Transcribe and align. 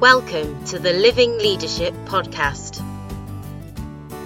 Welcome 0.00 0.64
to 0.66 0.78
the 0.78 0.92
Living 0.92 1.38
Leadership 1.38 1.92
Podcast, 2.04 2.78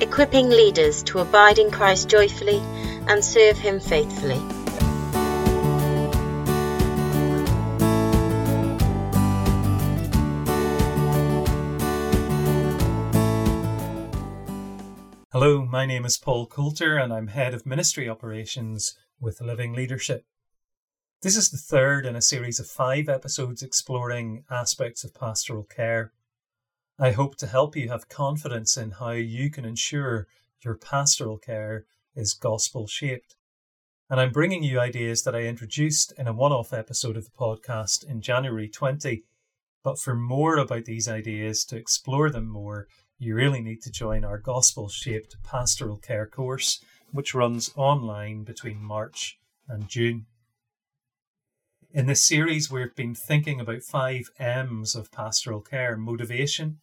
equipping 0.03 0.51
leaders 0.51 1.03
to 1.05 1.21
abide 1.21 1.59
in 1.59 1.71
Christ 1.71 2.11
joyfully 2.11 2.59
and 3.09 3.25
serve 3.25 3.57
Him 3.57 3.81
faithfully. 3.81 4.37
Hello, 15.33 15.65
my 15.65 15.87
name 15.87 16.05
is 16.05 16.19
Paul 16.19 16.49
Coulter 16.49 16.99
and 16.99 17.15
I'm 17.15 17.29
Head 17.29 17.55
of 17.55 17.65
Ministry 17.65 18.11
Operations 18.11 18.95
with 19.19 19.41
Living 19.41 19.73
Leadership. 19.73 20.27
This 21.23 21.37
is 21.37 21.51
the 21.51 21.57
third 21.57 22.05
in 22.05 22.17
a 22.17 22.21
series 22.21 22.59
of 22.59 22.67
five 22.67 23.09
episodes 23.09 23.63
exploring 23.63 24.43
aspects 24.51 25.05
of 25.05 25.15
pastoral 25.15 25.63
care. 25.63 26.11
I 26.99 27.13
hope 27.13 27.37
to 27.37 27.47
help 27.47 27.77
you 27.77 27.91
have 27.91 28.09
confidence 28.09 28.77
in 28.77 28.91
how 28.91 29.13
you 29.13 29.49
can 29.49 29.65
ensure 29.65 30.27
your 30.65 30.75
pastoral 30.75 31.39
care 31.39 31.85
is 32.17 32.35
gospel 32.35 32.89
shaped. 32.89 33.37
And 34.11 34.19
I'm 34.21 34.33
bringing 34.33 34.65
you 34.65 34.81
ideas 34.81 35.23
that 35.23 35.37
I 35.37 35.43
introduced 35.43 36.13
in 36.19 36.27
a 36.27 36.33
one 36.33 36.51
off 36.51 36.73
episode 36.73 37.17
of 37.17 37.27
the 37.27 37.39
podcast 37.39 38.05
in 38.05 38.21
January 38.21 38.69
20. 38.69 39.23
But 39.85 40.01
for 40.01 40.17
more 40.17 40.57
about 40.57 40.87
these 40.87 41.09
ideas, 41.09 41.65
to 41.67 41.77
explore 41.77 42.31
them 42.31 42.49
more, 42.49 42.89
you 43.21 43.37
really 43.37 43.61
need 43.61 43.81
to 43.83 43.93
join 43.93 44.25
our 44.25 44.39
gospel 44.39 44.89
shaped 44.89 45.37
pastoral 45.45 45.99
care 45.99 46.27
course, 46.27 46.85
which 47.13 47.33
runs 47.33 47.71
online 47.77 48.43
between 48.43 48.83
March 48.83 49.39
and 49.69 49.89
June. 49.89 50.27
In 51.95 52.07
this 52.07 52.25
series, 52.25 52.71
we've 52.71 52.95
been 52.95 53.15
thinking 53.15 53.61
about 53.61 53.83
five 53.83 54.31
M's 54.39 54.95
of 54.95 55.13
pastoral 55.13 55.61
care 55.61 55.95
motivation, 55.95 56.79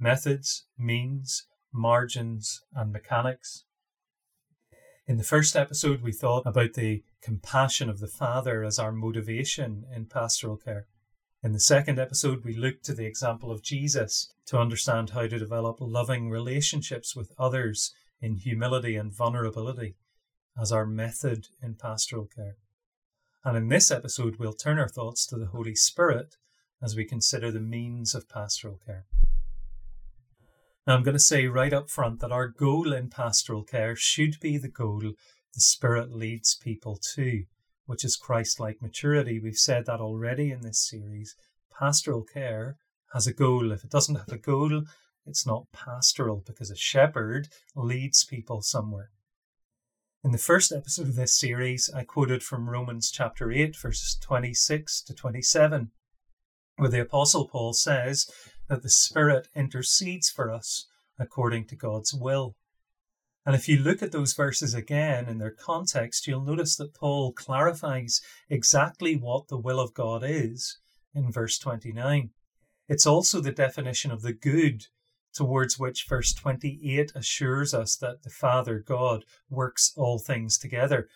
methods, 0.00 0.64
means, 0.78 1.44
margins, 1.70 2.62
and 2.74 2.90
mechanics. 2.90 3.64
In 5.06 5.18
the 5.18 5.22
first 5.22 5.54
episode, 5.54 6.00
we 6.00 6.12
thought 6.12 6.44
about 6.46 6.72
the 6.72 7.02
compassion 7.20 7.90
of 7.90 8.00
the 8.00 8.08
Father 8.08 8.64
as 8.64 8.78
our 8.78 8.90
motivation 8.90 9.84
in 9.94 10.06
pastoral 10.06 10.56
care. 10.56 10.86
In 11.42 11.52
the 11.52 11.60
second 11.60 11.98
episode, 11.98 12.42
we 12.42 12.56
looked 12.56 12.86
to 12.86 12.94
the 12.94 13.04
example 13.04 13.52
of 13.52 13.62
Jesus 13.62 14.32
to 14.46 14.58
understand 14.58 15.10
how 15.10 15.26
to 15.26 15.38
develop 15.38 15.76
loving 15.78 16.30
relationships 16.30 17.14
with 17.14 17.34
others 17.38 17.92
in 18.22 18.36
humility 18.36 18.96
and 18.96 19.12
vulnerability 19.12 19.96
as 20.58 20.72
our 20.72 20.86
method 20.86 21.48
in 21.62 21.74
pastoral 21.74 22.24
care. 22.34 22.56
And 23.44 23.56
in 23.56 23.68
this 23.68 23.90
episode, 23.90 24.36
we'll 24.38 24.52
turn 24.52 24.78
our 24.78 24.88
thoughts 24.88 25.26
to 25.26 25.36
the 25.36 25.46
Holy 25.46 25.74
Spirit 25.74 26.36
as 26.82 26.96
we 26.96 27.04
consider 27.04 27.50
the 27.50 27.60
means 27.60 28.14
of 28.14 28.28
pastoral 28.28 28.80
care. 28.84 29.06
Now, 30.86 30.96
I'm 30.96 31.02
going 31.02 31.16
to 31.16 31.20
say 31.20 31.46
right 31.46 31.72
up 31.72 31.90
front 31.90 32.20
that 32.20 32.32
our 32.32 32.48
goal 32.48 32.92
in 32.92 33.10
pastoral 33.10 33.62
care 33.62 33.94
should 33.94 34.40
be 34.40 34.56
the 34.56 34.68
goal 34.68 35.00
the 35.00 35.60
Spirit 35.60 36.12
leads 36.12 36.54
people 36.54 36.98
to, 37.14 37.44
which 37.86 38.04
is 38.04 38.16
Christ 38.16 38.60
like 38.60 38.82
maturity. 38.82 39.40
We've 39.40 39.56
said 39.56 39.86
that 39.86 40.00
already 40.00 40.50
in 40.50 40.60
this 40.60 40.86
series. 40.88 41.34
Pastoral 41.78 42.22
care 42.22 42.76
has 43.12 43.26
a 43.26 43.32
goal. 43.32 43.72
If 43.72 43.84
it 43.84 43.90
doesn't 43.90 44.16
have 44.16 44.32
a 44.32 44.38
goal, 44.38 44.82
it's 45.26 45.46
not 45.46 45.72
pastoral 45.72 46.42
because 46.46 46.70
a 46.70 46.76
shepherd 46.76 47.48
leads 47.74 48.24
people 48.24 48.62
somewhere. 48.62 49.10
In 50.28 50.32
the 50.32 50.36
first 50.36 50.72
episode 50.72 51.08
of 51.08 51.14
this 51.16 51.32
series, 51.32 51.88
I 51.96 52.04
quoted 52.04 52.42
from 52.42 52.68
Romans 52.68 53.10
chapter 53.10 53.50
8, 53.50 53.74
verses 53.74 54.14
26 54.20 55.00
to 55.04 55.14
27, 55.14 55.90
where 56.76 56.90
the 56.90 57.00
Apostle 57.00 57.48
Paul 57.48 57.72
says 57.72 58.30
that 58.68 58.82
the 58.82 58.90
Spirit 58.90 59.48
intercedes 59.56 60.28
for 60.28 60.50
us 60.50 60.86
according 61.18 61.64
to 61.68 61.76
God's 61.76 62.12
will. 62.12 62.56
And 63.46 63.56
if 63.56 63.70
you 63.70 63.78
look 63.78 64.02
at 64.02 64.12
those 64.12 64.34
verses 64.34 64.74
again 64.74 65.30
in 65.30 65.38
their 65.38 65.50
context, 65.50 66.26
you'll 66.26 66.44
notice 66.44 66.76
that 66.76 66.92
Paul 66.92 67.32
clarifies 67.32 68.20
exactly 68.50 69.16
what 69.16 69.48
the 69.48 69.56
will 69.56 69.80
of 69.80 69.94
God 69.94 70.22
is 70.22 70.78
in 71.14 71.32
verse 71.32 71.58
29. 71.58 72.32
It's 72.86 73.06
also 73.06 73.40
the 73.40 73.50
definition 73.50 74.10
of 74.10 74.20
the 74.20 74.34
good 74.34 74.88
towards 75.34 75.78
which 75.78 76.06
verse 76.08 76.32
28 76.32 77.12
assures 77.14 77.74
us 77.74 77.96
that 77.96 78.22
the 78.22 78.30
Father 78.30 78.78
God 78.78 79.24
works 79.48 79.92
all 79.96 80.18
things 80.18 80.58
together. 80.58 81.08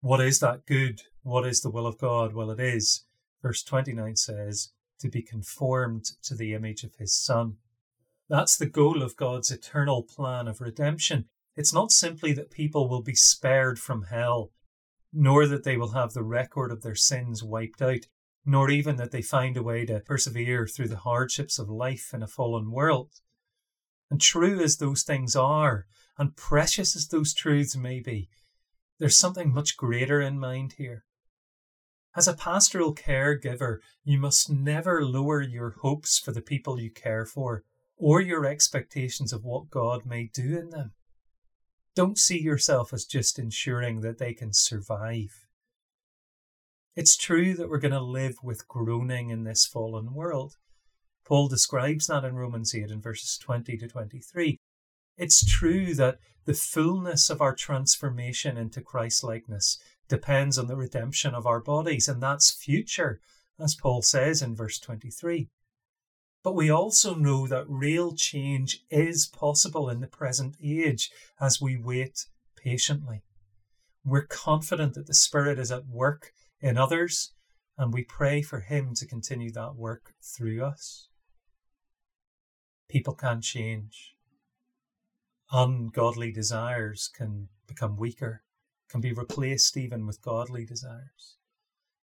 What 0.00 0.20
is 0.20 0.40
that 0.40 0.66
good? 0.66 1.02
What 1.22 1.46
is 1.46 1.60
the 1.60 1.70
will 1.70 1.86
of 1.86 1.98
God? 1.98 2.34
Well, 2.34 2.50
it 2.50 2.60
is, 2.60 3.04
verse 3.42 3.62
29 3.62 4.16
says, 4.16 4.72
to 5.00 5.08
be 5.08 5.22
conformed 5.22 6.04
to 6.22 6.34
the 6.34 6.54
image 6.54 6.84
of 6.84 6.94
his 6.96 7.16
Son. 7.16 7.56
That's 8.28 8.56
the 8.56 8.66
goal 8.66 9.02
of 9.02 9.16
God's 9.16 9.50
eternal 9.50 10.02
plan 10.02 10.48
of 10.48 10.60
redemption. 10.60 11.26
It's 11.56 11.72
not 11.72 11.92
simply 11.92 12.32
that 12.32 12.50
people 12.50 12.88
will 12.88 13.02
be 13.02 13.14
spared 13.14 13.78
from 13.78 14.04
hell, 14.10 14.50
nor 15.12 15.46
that 15.46 15.64
they 15.64 15.76
will 15.76 15.92
have 15.92 16.12
the 16.12 16.22
record 16.22 16.72
of 16.72 16.82
their 16.82 16.94
sins 16.94 17.42
wiped 17.42 17.80
out 17.80 18.06
nor 18.44 18.70
even 18.70 18.96
that 18.96 19.10
they 19.10 19.22
find 19.22 19.56
a 19.56 19.62
way 19.62 19.86
to 19.86 20.00
persevere 20.00 20.66
through 20.66 20.88
the 20.88 20.98
hardships 20.98 21.58
of 21.58 21.68
life 21.68 22.12
in 22.12 22.22
a 22.22 22.28
fallen 22.28 22.70
world. 22.70 23.20
And 24.10 24.20
true 24.20 24.60
as 24.60 24.76
those 24.76 25.02
things 25.02 25.34
are, 25.34 25.86
and 26.18 26.36
precious 26.36 26.94
as 26.94 27.08
those 27.08 27.34
truths 27.34 27.74
may 27.74 28.00
be, 28.00 28.28
there's 28.98 29.18
something 29.18 29.52
much 29.52 29.76
greater 29.76 30.20
in 30.20 30.38
mind 30.38 30.74
here. 30.78 31.04
As 32.16 32.28
a 32.28 32.34
pastoral 32.34 32.94
caregiver, 32.94 33.78
you 34.04 34.18
must 34.18 34.50
never 34.50 35.04
lower 35.04 35.42
your 35.42 35.70
hopes 35.80 36.18
for 36.18 36.30
the 36.30 36.42
people 36.42 36.78
you 36.78 36.90
care 36.90 37.26
for 37.26 37.64
or 37.96 38.20
your 38.20 38.46
expectations 38.46 39.32
of 39.32 39.44
what 39.44 39.70
God 39.70 40.06
may 40.06 40.30
do 40.32 40.56
in 40.56 40.70
them. 40.70 40.92
Don't 41.96 42.18
see 42.18 42.40
yourself 42.40 42.92
as 42.92 43.04
just 43.04 43.38
ensuring 43.38 44.00
that 44.00 44.18
they 44.18 44.34
can 44.34 44.52
survive. 44.52 45.43
It's 46.96 47.16
true 47.16 47.54
that 47.54 47.68
we're 47.68 47.78
going 47.78 47.90
to 47.90 48.00
live 48.00 48.36
with 48.40 48.68
groaning 48.68 49.30
in 49.30 49.42
this 49.42 49.66
fallen 49.66 50.14
world. 50.14 50.56
Paul 51.24 51.48
describes 51.48 52.06
that 52.06 52.24
in 52.24 52.36
Romans 52.36 52.72
8 52.72 52.88
in 52.88 53.00
verses 53.00 53.36
20 53.38 53.76
to 53.78 53.88
23. 53.88 54.60
It's 55.16 55.44
true 55.44 55.92
that 55.94 56.18
the 56.44 56.54
fullness 56.54 57.30
of 57.30 57.40
our 57.40 57.54
transformation 57.54 58.56
into 58.56 58.80
Christ 58.80 59.24
likeness 59.24 59.80
depends 60.08 60.56
on 60.56 60.68
the 60.68 60.76
redemption 60.76 61.34
of 61.34 61.46
our 61.46 61.60
bodies, 61.60 62.06
and 62.06 62.22
that's 62.22 62.52
future, 62.52 63.20
as 63.58 63.74
Paul 63.74 64.02
says 64.02 64.40
in 64.40 64.54
verse 64.54 64.78
23. 64.78 65.48
But 66.44 66.54
we 66.54 66.70
also 66.70 67.16
know 67.16 67.48
that 67.48 67.68
real 67.68 68.14
change 68.14 68.84
is 68.88 69.26
possible 69.26 69.88
in 69.88 70.00
the 70.00 70.06
present 70.06 70.56
age 70.62 71.10
as 71.40 71.60
we 71.60 71.76
wait 71.76 72.26
patiently. 72.56 73.24
We're 74.04 74.26
confident 74.26 74.94
that 74.94 75.08
the 75.08 75.14
Spirit 75.14 75.58
is 75.58 75.72
at 75.72 75.88
work 75.88 76.32
in 76.64 76.78
others, 76.78 77.34
and 77.76 77.92
we 77.92 78.02
pray 78.02 78.40
for 78.40 78.60
Him 78.60 78.94
to 78.94 79.06
continue 79.06 79.52
that 79.52 79.76
work 79.76 80.14
through 80.22 80.64
us. 80.64 81.08
People 82.88 83.14
can 83.14 83.42
change. 83.42 84.14
Ungodly 85.52 86.32
desires 86.32 87.10
can 87.14 87.48
become 87.68 87.98
weaker, 87.98 88.44
can 88.88 89.02
be 89.02 89.12
replaced 89.12 89.76
even 89.76 90.06
with 90.06 90.22
godly 90.22 90.64
desires. 90.64 91.36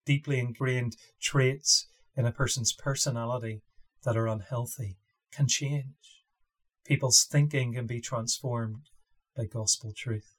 Deeply 0.05 0.37
ingrained 0.37 0.95
traits 1.19 1.87
in 2.15 2.27
a 2.27 2.31
person's 2.31 2.71
personality 2.71 3.63
that 4.03 4.15
are 4.15 4.27
unhealthy 4.27 4.99
can 5.31 5.47
change. 5.47 6.23
People's 6.85 7.23
thinking 7.23 7.73
can 7.73 7.87
be 7.87 7.99
transformed 7.99 8.91
by 9.35 9.45
gospel 9.45 9.91
truth. 9.95 10.35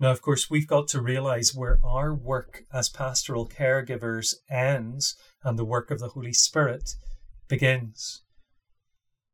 Now, 0.00 0.10
of 0.10 0.22
course, 0.22 0.48
we've 0.48 0.66
got 0.66 0.88
to 0.88 1.02
realize 1.02 1.54
where 1.54 1.78
our 1.84 2.14
work 2.14 2.64
as 2.72 2.88
pastoral 2.88 3.46
caregivers 3.46 4.34
ends 4.50 5.14
and 5.44 5.58
the 5.58 5.64
work 5.64 5.90
of 5.90 6.00
the 6.00 6.08
Holy 6.08 6.32
Spirit 6.32 6.94
begins. 7.48 8.22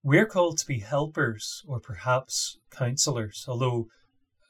We're 0.02 0.26
called 0.26 0.58
to 0.58 0.66
be 0.66 0.80
helpers 0.80 1.62
or 1.68 1.78
perhaps 1.78 2.58
counselors, 2.68 3.44
although, 3.46 3.86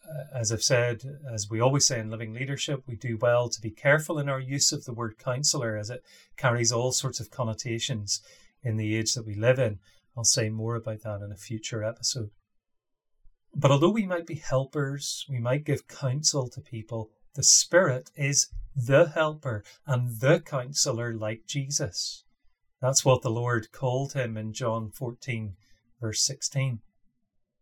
uh, 0.09 0.39
as 0.39 0.51
I've 0.51 0.63
said, 0.63 1.03
as 1.31 1.51
we 1.51 1.61
always 1.61 1.85
say 1.85 2.01
in 2.01 2.11
living 2.11 2.33
leadership, 2.33 2.85
we 2.87 2.97
do 2.97 3.19
well 3.21 3.51
to 3.51 3.61
be 3.61 3.71
careful 3.71 4.19
in 4.19 4.31
our 4.31 4.41
use 4.41 4.73
of 4.73 4.87
the 4.87 4.95
word 4.95 5.19
counselor 5.19 5.77
as 5.77 5.91
it 5.91 6.03
carries 6.39 6.73
all 6.73 6.93
sorts 6.93 7.21
of 7.21 7.31
connotations 7.31 8.23
in 8.63 8.79
the 8.79 8.97
age 8.97 9.13
that 9.15 9.27
we 9.27 9.35
live 9.35 9.59
in. 9.59 9.81
I'll 10.17 10.25
say 10.25 10.49
more 10.49 10.77
about 10.77 11.03
that 11.03 11.21
in 11.21 11.31
a 11.31 11.37
future 11.37 11.85
episode. 11.85 12.31
But 13.59 13.71
although 13.71 13.89
we 13.91 14.05
might 14.05 14.27
be 14.27 14.35
helpers, 14.35 15.25
we 15.31 15.39
might 15.39 15.65
give 15.65 15.89
counsel 15.89 16.47
to 16.51 16.61
people, 16.61 17.11
the 17.35 17.43
Spirit 17.43 18.11
is 18.15 18.51
the 18.77 19.09
helper 19.15 19.65
and 19.87 20.21
the 20.21 20.41
counselor 20.41 21.15
like 21.15 21.47
Jesus. 21.47 22.25
That's 22.83 23.03
what 23.03 23.23
the 23.23 23.31
Lord 23.31 23.73
called 23.73 24.13
him 24.13 24.37
in 24.37 24.53
John 24.53 24.91
14, 24.91 25.57
verse 26.03 26.21
16. 26.27 26.81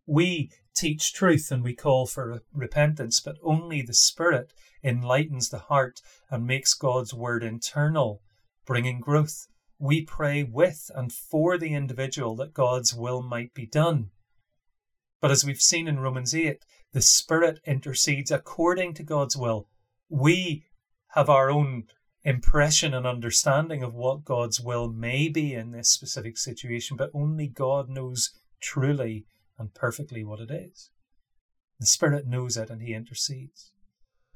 We 0.05 0.51
teach 0.75 1.13
truth 1.13 1.53
and 1.53 1.63
we 1.63 1.77
call 1.77 2.07
for 2.07 2.43
repentance, 2.53 3.21
but 3.21 3.37
only 3.41 3.81
the 3.81 3.95
Spirit 3.95 4.53
enlightens 4.83 5.51
the 5.51 5.61
heart 5.61 6.01
and 6.29 6.45
makes 6.45 6.75
God's 6.75 7.15
word 7.15 7.45
internal, 7.45 8.21
bringing 8.67 8.99
growth 8.99 9.47
we 9.79 10.03
pray 10.03 10.43
with 10.43 10.91
and 10.93 11.13
for 11.13 11.57
the 11.57 11.73
individual 11.73 12.35
that 12.37 12.53
God's 12.53 12.93
will 12.93 13.23
might 13.23 13.55
be 13.55 13.67
done. 13.67 14.11
But 15.25 15.31
as 15.31 15.43
we've 15.43 15.59
seen 15.59 15.89
in 15.89 16.01
Romans 16.01 16.35
8, 16.35 16.67
the 16.93 17.01
Spirit 17.01 17.59
intercedes 17.65 18.31
according 18.31 18.93
to 18.93 19.03
God's 19.03 19.39
will. 19.39 19.71
We 20.11 20.67
have 21.13 21.31
our 21.31 21.51
own 21.51 21.85
impression 22.25 22.93
and 22.93 23.07
understanding 23.07 23.83
of 23.83 23.95
what 23.95 24.27
God's 24.27 24.61
will 24.61 24.93
may 24.93 25.31
be 25.31 25.55
in 25.55 25.71
this 25.71 25.89
specific 25.89 26.37
situation, 26.37 26.99
but 26.99 27.11
only 27.15 27.47
God 27.47 27.89
knows 27.89 28.39
truly 28.61 29.25
and 29.59 29.73
perfectly 29.73 30.25
what 30.25 30.41
it 30.41 30.51
is. 30.51 30.91
The 31.81 31.87
Spirit 31.87 32.27
knows 32.27 32.59
it 32.59 32.69
and 32.69 32.83
He 32.83 32.93
intercedes. 32.93 33.73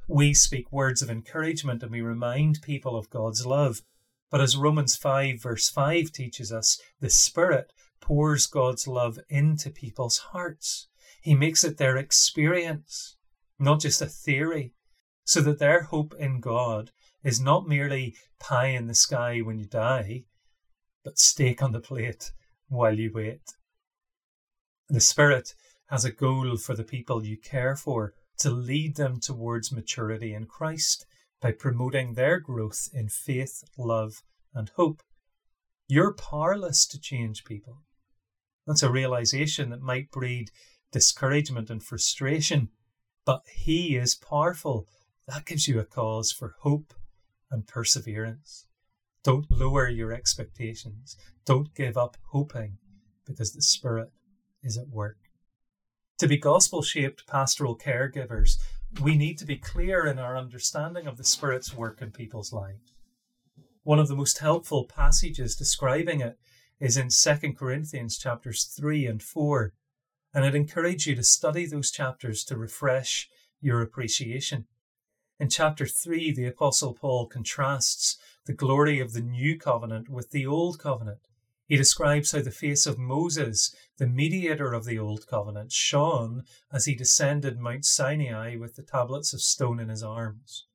We 0.09 0.33
speak 0.33 0.73
words 0.73 1.03
of 1.03 1.11
encouragement 1.11 1.83
and 1.83 1.93
we 1.93 2.01
remind 2.01 2.63
people 2.63 2.97
of 2.97 3.11
God's 3.11 3.45
love. 3.45 3.83
But 4.31 4.41
as 4.41 4.57
Romans 4.57 4.97
5, 4.97 5.43
verse 5.43 5.69
5 5.69 6.13
teaches 6.13 6.51
us, 6.51 6.81
the 6.99 7.11
Spirit 7.11 7.75
pours 8.01 8.47
God's 8.47 8.87
love 8.87 9.19
into 9.29 9.71
people's 9.71 10.19
hearts. 10.19 10.89
He 11.21 11.35
makes 11.35 11.65
it 11.65 11.79
their 11.79 11.97
experience, 11.97 13.17
not 13.59 13.81
just 13.81 14.03
a 14.03 14.07
theory, 14.07 14.75
so 15.25 15.41
that 15.43 15.59
their 15.59 15.83
hope 15.83 16.15
in 16.19 16.41
God 16.41 16.91
is 17.23 17.41
not 17.41 17.69
merely 17.69 18.17
pie 18.39 18.69
in 18.69 18.87
the 18.87 18.95
sky 18.95 19.41
when 19.41 19.59
you 19.59 19.67
die, 19.67 20.25
but 21.05 21.19
steak 21.19 21.63
on 21.63 21.73
the 21.73 21.81
plate 21.81 22.33
while 22.69 22.99
you 22.99 23.11
wait. 23.13 23.43
The 24.89 25.01
Spirit 25.01 25.55
has 25.89 26.05
a 26.05 26.13
goal 26.13 26.57
for 26.57 26.75
the 26.75 26.85
people 26.85 27.25
you 27.25 27.37
care 27.37 27.77
for 27.77 28.15
to 28.39 28.51
lead 28.51 28.97
them 28.97 29.21
towards 29.21 29.73
maturity 29.73 30.33
in 30.33 30.47
Christ 30.47 31.07
by 31.41 31.53
promoting 31.53 32.15
their 32.15 32.41
growth 32.41 32.89
in 32.93 33.09
faith, 33.09 33.65
love, 33.77 34.23
and 34.55 34.71
hope. 34.77 35.03
You're 35.89 36.15
powerless 36.15 36.87
to 36.89 37.01
change 37.01 37.45
people. 37.45 37.83
That's 38.69 38.83
a 38.83 38.91
realization 38.91 39.71
that 39.71 39.81
might 39.81 40.11
breed 40.11 40.51
discouragement 40.93 41.71
and 41.71 41.83
frustration, 41.83 42.69
but 43.25 43.43
He 43.51 43.97
is 43.97 44.15
powerful. 44.15 44.87
That 45.27 45.47
gives 45.47 45.67
you 45.67 45.81
a 45.81 45.87
cause 45.87 46.31
for 46.31 46.55
hope 46.61 46.93
and 47.51 47.67
perseverance. 47.67 48.67
Don't 49.25 49.51
lower 49.51 49.89
your 49.89 50.13
expectations. 50.13 51.17
Don't 51.47 51.75
give 51.75 51.97
up 51.97 52.19
hoping 52.27 52.77
because 53.27 53.55
the 53.55 53.63
Spirit 53.63 54.13
is 54.63 54.77
at 54.77 54.89
work. 54.89 55.17
To 56.19 56.29
be 56.29 56.37
gospel 56.37 56.83
shaped 56.83 57.27
pastoral 57.27 57.75
caregivers, 57.75 58.59
we 59.01 59.17
need 59.17 59.39
to 59.39 59.47
be 59.47 59.57
clear 59.57 60.07
in 60.07 60.19
our 60.19 60.37
understanding 60.37 61.07
of 61.07 61.17
the 61.17 61.25
Spirit's 61.25 61.75
work 61.75 62.03
in 62.03 62.11
people's 62.11 62.53
lives. 62.53 62.93
One 63.83 63.99
of 63.99 64.09
the 64.09 64.17
most 64.17 64.41
helpful 64.41 64.85
passages 64.85 65.57
describing 65.57 66.21
it 66.21 66.39
is 66.81 66.97
in 66.97 67.09
2 67.09 67.53
Corinthians 67.55 68.19
chapters 68.19 68.65
3 68.65 69.07
and 69.07 69.23
4, 69.23 69.73
and 70.35 70.45
I'd 70.45 70.55
encourage 70.55 71.07
you 71.07 71.15
to 71.17 71.23
study 71.23 71.67
those 71.67 71.91
chapters 71.91 72.45
to 72.45 72.57
refresh 72.57 73.29
your 73.61 73.83
appreciation. 73.83 74.67
In 75.41 75.49
chapter 75.49 75.87
3, 75.87 76.33
the 76.33 76.47
Apostle 76.47 76.95
Paul 76.95 77.27
contrasts 77.27 78.19
the 78.47 78.53
glory 78.53 79.01
of 79.01 79.13
the 79.13 79.21
new 79.21 79.57
covenant 79.57 80.09
with 80.09 80.31
the 80.31 80.47
old 80.47 80.79
covenant. 80.79 81.21
He 81.67 81.77
describes 81.77 82.33
how 82.33 82.41
the 82.41 82.51
face 82.51 82.87
of 82.87 82.99
Moses, 82.99 83.75
the 83.99 84.07
mediator 84.07 84.73
of 84.73 84.85
the 84.85 84.99
old 84.99 85.27
covenant, 85.27 85.71
shone 85.71 86.45
as 86.73 86.87
he 86.87 86.95
descended 86.95 87.59
Mount 87.59 87.85
Sinai 87.85 88.57
with 88.57 88.77
the 88.77 88.83
tablets 88.83 89.35
of 89.35 89.43
stone 89.43 89.79
in 89.79 89.91
his 89.91 90.03
arms. 90.03 90.67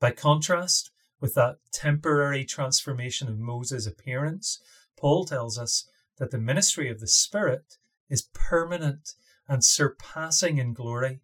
By 0.00 0.12
contrast 0.12 0.90
with 1.20 1.34
that 1.34 1.58
temporary 1.70 2.44
transformation 2.44 3.28
of 3.28 3.38
Moses' 3.38 3.86
appearance, 3.86 4.60
Paul 4.96 5.24
tells 5.24 5.58
us 5.58 5.88
that 6.18 6.30
the 6.30 6.38
ministry 6.38 6.90
of 6.90 7.00
the 7.00 7.06
Spirit 7.06 7.76
is 8.08 8.28
permanent 8.32 9.10
and 9.48 9.64
surpassing 9.64 10.58
in 10.58 10.72
glory. 10.72 11.20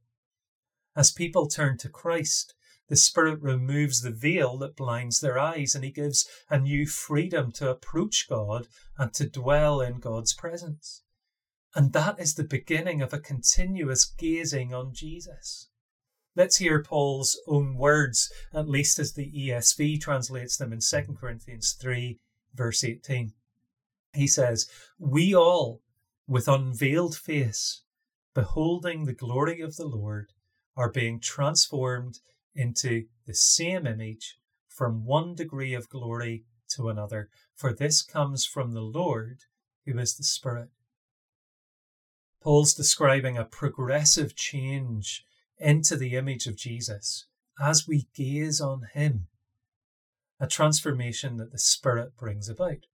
As 0.95 1.11
people 1.11 1.47
turn 1.47 1.79
to 1.79 1.89
Christ, 1.89 2.55
the 2.89 2.97
Spirit 2.97 3.41
removes 3.41 4.03
the 4.03 4.11
veil 4.11 4.59
that 4.59 4.77
blinds 4.77 5.21
their 5.21 5.39
eyes 5.39 5.75
and 5.75 5.85
He 5.85 5.91
gives 5.91 6.29
a 6.51 6.59
new 6.59 6.87
freedom 6.87 7.51
to 7.53 7.71
approach 7.71 8.29
God 8.29 8.69
and 8.99 9.15
to 9.15 9.29
dwell 9.29 9.81
in 9.81 9.99
God's 9.99 10.35
presence. 10.35 11.03
And 11.75 11.95
that 11.95 12.21
is 12.21 12.35
the 12.35 12.45
beginning 12.45 13.01
of 13.01 13.15
a 13.15 13.19
continuous 13.19 14.05
gazing 14.05 14.75
on 14.75 14.93
Jesus. 14.93 15.71
Let's 16.37 16.59
hear 16.59 16.83
Paul's 16.83 17.39
own 17.47 17.77
words, 17.77 18.31
at 18.53 18.69
least 18.69 18.99
as 18.99 19.13
the 19.13 19.31
ESV 19.31 20.01
translates 20.01 20.57
them 20.57 20.73
in 20.73 20.81
2 20.81 21.15
Corinthians 21.19 21.73
3, 21.81 22.19
verse 22.55 22.85
18. 22.85 23.33
He 24.14 24.26
says, 24.26 24.69
We 24.99 25.35
all, 25.35 25.81
with 26.26 26.49
unveiled 26.49 27.17
face, 27.17 27.82
beholding 28.35 29.05
the 29.05 29.14
glory 29.14 29.61
of 29.61 29.76
the 29.76 29.87
Lord, 29.87 30.32
are 30.76 30.91
being 30.91 31.20
transformed 31.20 32.20
into 32.55 33.06
the 33.26 33.35
same 33.35 33.87
image 33.87 34.38
from 34.69 35.05
one 35.05 35.35
degree 35.35 35.75
of 35.75 35.88
glory 35.88 36.44
to 36.70 36.88
another, 36.88 37.29
for 37.55 37.73
this 37.73 38.03
comes 38.03 38.44
from 38.44 38.73
the 38.73 38.81
Lord, 38.81 39.41
who 39.85 39.99
is 39.99 40.17
the 40.17 40.25
Spirit. 40.25 40.70
Paul's 42.41 42.75
describing 42.75 43.37
a 43.37 43.44
progressive 43.44 44.35
change 44.35 45.25
into 45.58 45.97
the 45.97 46.17
image 46.17 46.47
of 46.47 46.56
Jesus 46.56 47.26
as 47.61 47.87
we 47.87 48.08
gaze 48.15 48.61
on 48.61 48.88
him, 48.94 49.29
a 50.41 50.47
transformation 50.47 51.37
that 51.37 51.53
the 51.53 51.58
Spirit 51.58 52.17
brings 52.17 52.49
about. 52.49 52.87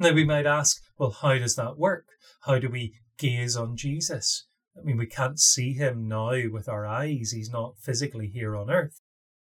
Now 0.00 0.12
we 0.12 0.24
might 0.24 0.46
ask, 0.46 0.80
well, 0.98 1.10
how 1.10 1.36
does 1.38 1.56
that 1.56 1.76
work? 1.76 2.06
How 2.46 2.58
do 2.58 2.70
we 2.70 2.94
gaze 3.18 3.54
on 3.54 3.76
Jesus? 3.76 4.46
I 4.76 4.82
mean, 4.82 4.96
we 4.96 5.06
can't 5.06 5.38
see 5.38 5.74
him 5.74 6.08
now 6.08 6.32
with 6.50 6.70
our 6.70 6.86
eyes. 6.86 7.32
He's 7.32 7.50
not 7.50 7.78
physically 7.78 8.28
here 8.28 8.56
on 8.56 8.70
earth. 8.70 9.02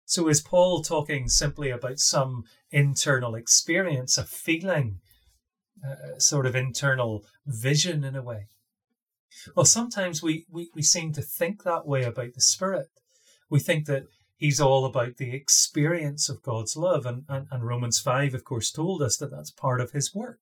So 0.05 0.27
is 0.27 0.41
Paul 0.41 0.83
talking 0.83 1.29
simply 1.29 1.71
about 1.71 1.97
some 1.97 2.43
internal 2.69 3.33
experience, 3.33 4.19
a 4.19 4.23
feeling, 4.23 4.99
a 5.83 6.21
sort 6.21 6.45
of 6.45 6.55
internal 6.55 7.25
vision 7.47 8.03
in 8.03 8.15
a 8.15 8.21
way? 8.21 8.49
Well, 9.55 9.65
sometimes 9.65 10.21
we, 10.21 10.45
we, 10.47 10.69
we 10.75 10.83
seem 10.83 11.11
to 11.13 11.23
think 11.23 11.63
that 11.63 11.87
way 11.87 12.03
about 12.03 12.35
the 12.35 12.41
Spirit. 12.41 12.89
We 13.49 13.59
think 13.59 13.87
that 13.87 14.03
he's 14.37 14.59
all 14.59 14.85
about 14.85 15.17
the 15.17 15.33
experience 15.33 16.29
of 16.29 16.43
God's 16.43 16.75
love. 16.75 17.05
And, 17.05 17.23
and, 17.29 17.47
and 17.51 17.65
Romans 17.65 17.99
5, 17.99 18.33
of 18.33 18.43
course, 18.43 18.71
told 18.71 19.01
us 19.01 19.17
that 19.17 19.31
that's 19.31 19.51
part 19.51 19.81
of 19.81 19.91
his 19.91 20.13
work. 20.13 20.39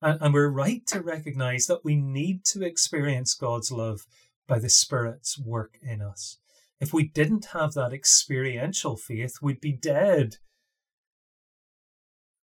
And, 0.00 0.20
and 0.20 0.34
we're 0.34 0.48
right 0.48 0.86
to 0.86 1.00
recognize 1.00 1.66
that 1.66 1.84
we 1.84 1.96
need 1.96 2.44
to 2.46 2.64
experience 2.64 3.34
God's 3.34 3.72
love 3.72 4.06
by 4.46 4.58
the 4.58 4.70
Spirit's 4.70 5.38
work 5.38 5.78
in 5.82 6.00
us. 6.00 6.38
If 6.80 6.92
we 6.92 7.08
didn't 7.08 7.46
have 7.46 7.74
that 7.74 7.92
experiential 7.92 8.96
faith, 8.96 9.38
we'd 9.42 9.60
be 9.60 9.72
dead. 9.72 10.36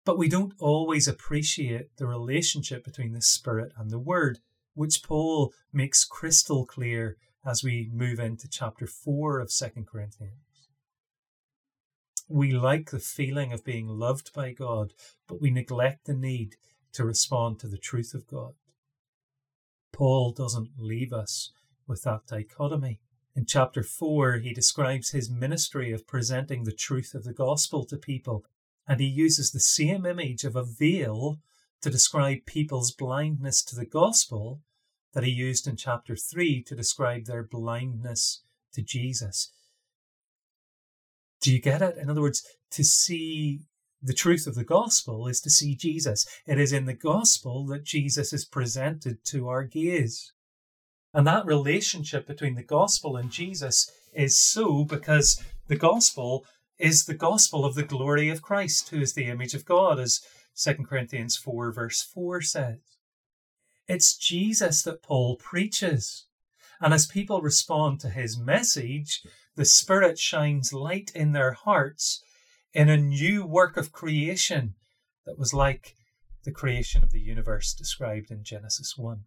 But 0.06 0.18
we 0.18 0.30
don't 0.30 0.54
always 0.60 1.08
appreciate 1.08 1.96
the 1.98 2.08
relationship 2.08 2.84
between 2.84 3.14
the 3.14 3.22
Spirit 3.22 3.72
and 3.78 3.90
the 3.90 4.00
Word, 4.00 4.40
which 4.74 5.04
Paul 5.04 5.54
makes 5.72 6.04
crystal 6.04 6.66
clear 6.66 7.18
as 7.48 7.64
we 7.64 7.90
move 7.94 8.20
into 8.20 8.50
chapter 8.50 8.86
4 8.86 9.40
of 9.40 9.50
2 9.50 9.86
Corinthians. 9.90 10.34
We 12.28 12.52
like 12.52 12.92
the 12.92 13.00
feeling 13.00 13.54
of 13.54 13.64
being 13.64 13.88
loved 13.88 14.34
by 14.34 14.52
God, 14.52 14.92
but 15.28 15.40
we 15.40 15.50
neglect 15.50 16.06
the 16.06 16.14
need 16.14 16.58
to 16.92 17.06
respond 17.06 17.60
to 17.60 17.70
the 17.70 17.78
truth 17.78 18.14
of 18.14 18.28
God. 18.28 18.56
Paul 19.94 20.34
doesn't 20.34 20.72
leave 20.78 21.14
us 21.14 21.54
with 21.88 22.04
that 22.04 22.28
dichotomy. 22.28 23.00
In 23.34 23.46
chapter 23.46 23.82
4, 23.82 24.40
he 24.40 24.54
describes 24.54 25.12
his 25.12 25.30
ministry 25.30 25.94
of 25.94 26.06
presenting 26.06 26.66
the 26.66 26.74
truth 26.74 27.14
of 27.14 27.24
the 27.24 27.34
gospel 27.34 27.86
to 27.86 27.96
people, 27.96 28.44
and 28.86 29.00
he 29.00 29.08
uses 29.08 29.52
the 29.52 29.62
same 29.62 30.06
image 30.06 30.44
of 30.44 30.58
a 30.58 30.66
veil 30.66 31.40
to 31.82 31.90
describe 31.90 32.46
people's 32.46 32.92
blindness 32.92 33.64
to 33.64 33.76
the 33.76 33.86
gospel 33.86 34.60
that 35.14 35.24
he 35.24 35.32
used 35.32 35.68
in 35.68 35.76
chapter 35.76 36.16
3 36.16 36.64
to 36.64 36.76
describe 36.76 37.26
their 37.26 37.44
blindness 37.44 38.44
to 38.74 38.82
Jesus. 38.82 39.52
Do 41.42 41.54
you 41.54 41.62
get 41.62 41.82
it? 41.82 41.98
In 41.98 42.10
other 42.10 42.22
words, 42.22 42.44
to 42.72 42.84
see 42.84 43.62
the 44.02 44.14
truth 44.14 44.48
of 44.48 44.56
the 44.56 44.64
gospel 44.64 45.28
is 45.28 45.42
to 45.42 45.50
see 45.50 45.76
Jesus. 45.76 46.26
It 46.46 46.60
is 46.60 46.74
in 46.74 46.86
the 46.86 46.94
gospel 46.94 47.66
that 47.68 47.84
Jesus 47.84 48.34
is 48.34 48.46
presented 48.46 49.24
to 49.26 49.48
our 49.48 49.64
gaze. 49.64 50.32
And 51.14 51.26
that 51.26 51.46
relationship 51.46 52.28
between 52.28 52.56
the 52.56 52.64
gospel 52.64 53.18
and 53.18 53.32
Jesus 53.32 53.90
is 54.14 54.38
so 54.38 54.84
because 54.84 55.42
the 55.68 55.76
gospel 55.76 56.46
is 56.78 57.06
the 57.06 57.16
gospel 57.16 57.66
of 57.66 57.76
the 57.76 57.84
glory 57.84 58.30
of 58.30 58.42
Christ, 58.42 58.90
who 58.90 59.02
is 59.02 59.14
the 59.14 59.26
image 59.26 59.54
of 59.54 59.66
God, 59.66 60.00
as 60.00 60.22
2 60.56 60.76
Corinthians 60.88 61.36
4, 61.36 61.72
verse 61.72 62.04
4 62.04 62.42
says. 62.42 62.78
It's 63.88 64.18
Jesus 64.18 64.84
that 64.84 65.02
Paul 65.02 65.38
preaches. 65.38 66.26
And 66.82 66.94
as 66.94 67.06
people 67.06 67.42
respond 67.42 68.00
to 68.02 68.10
his 68.10 68.38
message, 68.38 69.22
the 69.56 69.66
Spirit 69.66 70.20
shines 70.20 70.74
light 70.74 71.12
in 71.16 71.32
their 71.32 71.54
hearts 71.54 72.22
in 72.74 72.90
a 72.90 72.98
new 72.98 73.46
work 73.46 73.78
of 73.78 73.92
creation 73.92 74.76
that 75.26 75.40
was 75.40 75.54
like 75.54 75.96
the 76.44 76.52
creation 76.52 77.04
of 77.04 77.12
the 77.12 77.20
universe 77.20 77.74
described 77.74 78.30
in 78.30 78.44
Genesis 78.44 78.98
1. 78.98 79.22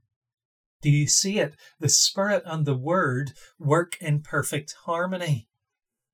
Do 0.83 0.91
you 0.91 1.07
see 1.07 1.39
it? 1.39 1.57
The 1.79 1.89
Spirit 1.89 2.43
and 2.47 2.65
the 2.65 2.77
Word 2.77 3.33
work 3.59 3.97
in 4.01 4.23
perfect 4.23 4.75
harmony. 4.85 5.49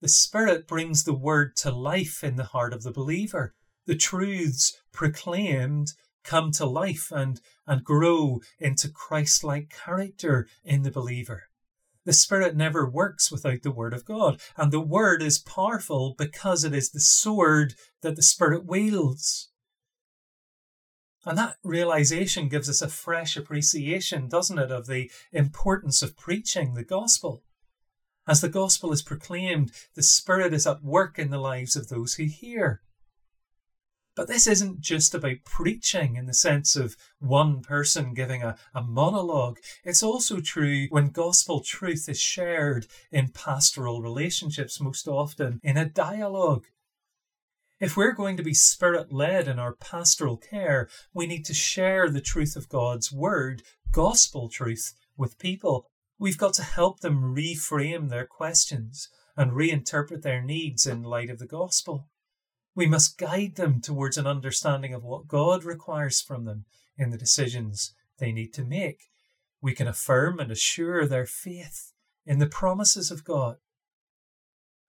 The 0.00 0.08
Spirit 0.08 0.66
brings 0.66 1.04
the 1.04 1.14
Word 1.14 1.56
to 1.56 1.70
life 1.70 2.24
in 2.24 2.36
the 2.36 2.44
heart 2.44 2.72
of 2.72 2.82
the 2.82 2.90
believer. 2.90 3.54
The 3.86 3.96
truths 3.96 4.76
proclaimed 4.92 5.92
come 6.26 6.50
to 6.52 6.66
life 6.66 7.10
and, 7.10 7.40
and 7.66 7.84
grow 7.84 8.40
into 8.58 8.90
Christ 8.90 9.42
like 9.42 9.70
character 9.84 10.46
in 10.64 10.82
the 10.82 10.90
believer. 10.90 11.44
The 12.04 12.12
Spirit 12.12 12.54
never 12.54 12.88
works 12.88 13.32
without 13.32 13.62
the 13.62 13.72
Word 13.72 13.94
of 13.94 14.04
God, 14.04 14.40
and 14.56 14.70
the 14.70 14.80
Word 14.80 15.22
is 15.22 15.38
powerful 15.38 16.14
because 16.18 16.62
it 16.62 16.74
is 16.74 16.90
the 16.90 17.00
sword 17.00 17.74
that 18.02 18.14
the 18.14 18.22
Spirit 18.22 18.64
wields. 18.64 19.48
And 21.24 21.36
that 21.36 21.56
realization 21.64 22.48
gives 22.48 22.68
us 22.70 22.80
a 22.80 22.88
fresh 22.88 23.36
appreciation, 23.36 24.28
doesn't 24.28 24.58
it, 24.58 24.70
of 24.70 24.86
the 24.86 25.10
importance 25.32 26.00
of 26.00 26.16
preaching 26.16 26.74
the 26.74 26.84
gospel. 26.84 27.42
As 28.28 28.40
the 28.40 28.48
gospel 28.48 28.92
is 28.92 29.02
proclaimed, 29.02 29.72
the 29.96 30.02
Spirit 30.04 30.54
is 30.54 30.66
at 30.66 30.84
work 30.84 31.18
in 31.18 31.30
the 31.30 31.38
lives 31.38 31.74
of 31.74 31.88
those 31.88 32.14
who 32.14 32.24
hear. 32.24 32.82
But 34.16 34.28
this 34.28 34.46
isn't 34.46 34.80
just 34.80 35.14
about 35.14 35.44
preaching 35.44 36.16
in 36.16 36.24
the 36.24 36.32
sense 36.32 36.74
of 36.74 36.96
one 37.18 37.60
person 37.60 38.14
giving 38.14 38.42
a, 38.42 38.56
a 38.74 38.80
monologue. 38.80 39.58
It's 39.84 40.02
also 40.02 40.40
true 40.40 40.86
when 40.88 41.10
gospel 41.10 41.60
truth 41.60 42.08
is 42.08 42.18
shared 42.18 42.86
in 43.12 43.28
pastoral 43.28 44.00
relationships, 44.00 44.80
most 44.80 45.06
often 45.06 45.60
in 45.62 45.76
a 45.76 45.84
dialogue. 45.84 46.64
If 47.78 47.94
we're 47.94 48.14
going 48.14 48.38
to 48.38 48.42
be 48.42 48.54
spirit 48.54 49.12
led 49.12 49.48
in 49.48 49.58
our 49.58 49.74
pastoral 49.74 50.38
care, 50.38 50.88
we 51.12 51.26
need 51.26 51.44
to 51.44 51.52
share 51.52 52.08
the 52.08 52.22
truth 52.22 52.56
of 52.56 52.70
God's 52.70 53.12
word, 53.12 53.64
gospel 53.92 54.48
truth, 54.48 54.94
with 55.18 55.38
people. 55.38 55.90
We've 56.18 56.38
got 56.38 56.54
to 56.54 56.62
help 56.62 57.00
them 57.00 57.36
reframe 57.36 58.08
their 58.08 58.24
questions 58.24 59.10
and 59.36 59.52
reinterpret 59.52 60.22
their 60.22 60.40
needs 60.40 60.86
in 60.86 61.02
light 61.02 61.28
of 61.28 61.38
the 61.38 61.46
gospel. 61.46 62.08
We 62.76 62.86
must 62.86 63.16
guide 63.16 63.54
them 63.56 63.80
towards 63.80 64.18
an 64.18 64.26
understanding 64.26 64.92
of 64.92 65.02
what 65.02 65.26
God 65.26 65.64
requires 65.64 66.20
from 66.20 66.44
them 66.44 66.66
in 66.98 67.08
the 67.08 67.16
decisions 67.16 67.94
they 68.18 68.32
need 68.32 68.52
to 68.52 68.64
make. 68.64 69.04
We 69.62 69.74
can 69.74 69.88
affirm 69.88 70.38
and 70.38 70.52
assure 70.52 71.06
their 71.06 71.24
faith 71.24 71.92
in 72.26 72.38
the 72.38 72.46
promises 72.46 73.10
of 73.10 73.24
God. 73.24 73.56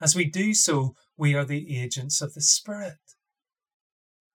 As 0.01 0.17
we 0.17 0.25
do 0.25 0.53
so, 0.53 0.95
we 1.15 1.33
are 1.33 1.45
the 1.45 1.77
agents 1.79 2.21
of 2.21 2.33
the 2.33 2.41
Spirit. 2.41 2.97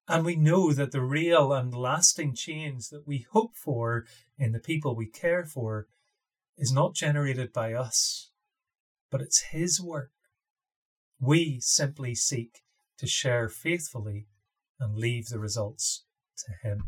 And 0.09 0.25
we 0.25 0.35
know 0.35 0.73
that 0.73 0.90
the 0.90 1.02
real 1.02 1.52
and 1.52 1.75
lasting 1.75 2.35
change 2.35 2.88
that 2.88 3.06
we 3.06 3.26
hope 3.32 3.54
for 3.54 4.06
in 4.38 4.52
the 4.52 4.61
people 4.61 4.97
we 4.97 5.06
care 5.06 5.44
for 5.44 5.88
is 6.56 6.73
not 6.73 6.94
generated 6.94 7.52
by 7.52 7.75
us, 7.75 8.30
but 9.11 9.21
it's 9.21 9.50
His 9.50 9.78
work. 9.78 10.12
We 11.21 11.61
simply 11.61 12.14
seek 12.14 12.62
to 12.99 13.07
share 13.07 13.49
faithfully 13.49 14.27
and 14.79 14.97
leave 14.97 15.29
the 15.29 15.39
results 15.39 16.05
to 16.39 16.69
Him. 16.69 16.85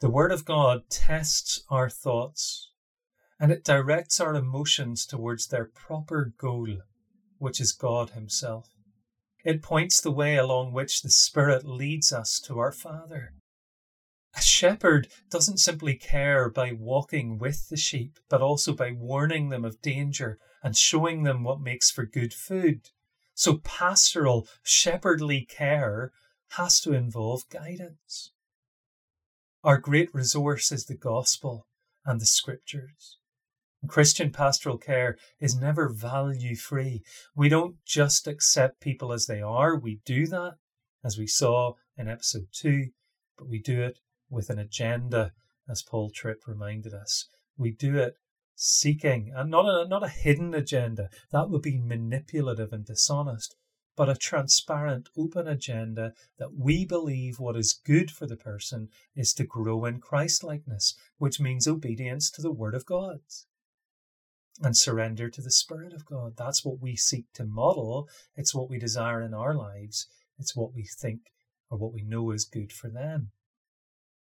The 0.00 0.10
Word 0.10 0.32
of 0.32 0.44
God 0.44 0.90
tests 0.90 1.62
our 1.70 1.88
thoughts 1.88 2.70
and 3.38 3.50
it 3.50 3.64
directs 3.64 4.20
our 4.20 4.34
emotions 4.34 5.06
towards 5.06 5.48
their 5.48 5.64
proper 5.64 6.32
goal, 6.38 6.78
which 7.38 7.60
is 7.60 7.72
God 7.72 8.10
Himself. 8.10 8.68
It 9.44 9.62
points 9.62 10.00
the 10.00 10.12
way 10.12 10.36
along 10.36 10.72
which 10.72 11.02
the 11.02 11.10
Spirit 11.10 11.64
leads 11.64 12.12
us 12.12 12.38
to 12.40 12.58
our 12.58 12.70
Father. 12.70 13.34
A 14.36 14.40
shepherd 14.40 15.08
doesn't 15.30 15.58
simply 15.58 15.94
care 15.94 16.48
by 16.48 16.72
walking 16.72 17.38
with 17.38 17.68
the 17.68 17.76
sheep, 17.76 18.18
but 18.28 18.40
also 18.40 18.72
by 18.72 18.92
warning 18.92 19.48
them 19.48 19.64
of 19.64 19.82
danger 19.82 20.38
and 20.62 20.76
showing 20.76 21.24
them 21.24 21.42
what 21.42 21.60
makes 21.60 21.90
for 21.90 22.06
good 22.06 22.32
food. 22.32 22.90
So 23.42 23.56
pastoral, 23.64 24.46
shepherdly 24.62 25.44
care 25.44 26.12
has 26.50 26.80
to 26.82 26.92
involve 26.92 27.48
guidance. 27.50 28.30
Our 29.64 29.78
great 29.78 30.14
resource 30.14 30.70
is 30.70 30.84
the 30.84 30.96
gospel 30.96 31.66
and 32.06 32.20
the 32.20 32.26
scriptures. 32.26 33.18
Christian 33.88 34.30
pastoral 34.30 34.78
care 34.78 35.18
is 35.40 35.56
never 35.56 35.88
value 35.88 36.54
free. 36.54 37.02
We 37.34 37.48
don't 37.48 37.84
just 37.84 38.28
accept 38.28 38.78
people 38.78 39.12
as 39.12 39.26
they 39.26 39.42
are. 39.42 39.76
We 39.76 39.98
do 40.04 40.28
that, 40.28 40.58
as 41.02 41.18
we 41.18 41.26
saw 41.26 41.72
in 41.96 42.06
episode 42.06 42.46
two, 42.52 42.90
but 43.36 43.48
we 43.48 43.58
do 43.58 43.82
it 43.82 43.98
with 44.30 44.50
an 44.50 44.60
agenda, 44.60 45.32
as 45.68 45.82
Paul 45.82 46.12
Tripp 46.14 46.46
reminded 46.46 46.94
us. 46.94 47.26
We 47.56 47.72
do 47.72 47.98
it 47.98 48.14
seeking, 48.54 49.32
and 49.34 49.50
not 49.50 49.66
a, 49.66 49.88
not 49.88 50.04
a 50.04 50.08
hidden 50.08 50.54
agenda, 50.54 51.08
that 51.30 51.50
would 51.50 51.62
be 51.62 51.78
manipulative 51.78 52.72
and 52.72 52.84
dishonest, 52.84 53.56
but 53.96 54.08
a 54.08 54.16
transparent, 54.16 55.08
open 55.16 55.46
agenda 55.46 56.12
that 56.38 56.54
we 56.54 56.84
believe 56.84 57.38
what 57.38 57.56
is 57.56 57.80
good 57.84 58.10
for 58.10 58.26
the 58.26 58.36
person 58.36 58.88
is 59.14 59.34
to 59.34 59.44
grow 59.44 59.84
in 59.84 60.00
Christlikeness, 60.00 60.94
which 61.18 61.40
means 61.40 61.68
obedience 61.68 62.30
to 62.30 62.42
the 62.42 62.52
Word 62.52 62.74
of 62.74 62.86
God 62.86 63.20
and 64.62 64.76
surrender 64.76 65.28
to 65.28 65.40
the 65.40 65.50
Spirit 65.50 65.92
of 65.92 66.06
God. 66.06 66.34
That's 66.36 66.64
what 66.64 66.80
we 66.80 66.96
seek 66.96 67.26
to 67.34 67.44
model. 67.44 68.08
It's 68.36 68.54
what 68.54 68.68
we 68.68 68.78
desire 68.78 69.22
in 69.22 69.34
our 69.34 69.54
lives. 69.54 70.06
It's 70.38 70.56
what 70.56 70.74
we 70.74 70.84
think 70.84 71.20
or 71.70 71.78
what 71.78 71.92
we 71.92 72.02
know 72.02 72.30
is 72.30 72.44
good 72.44 72.72
for 72.72 72.88
them. 72.88 73.30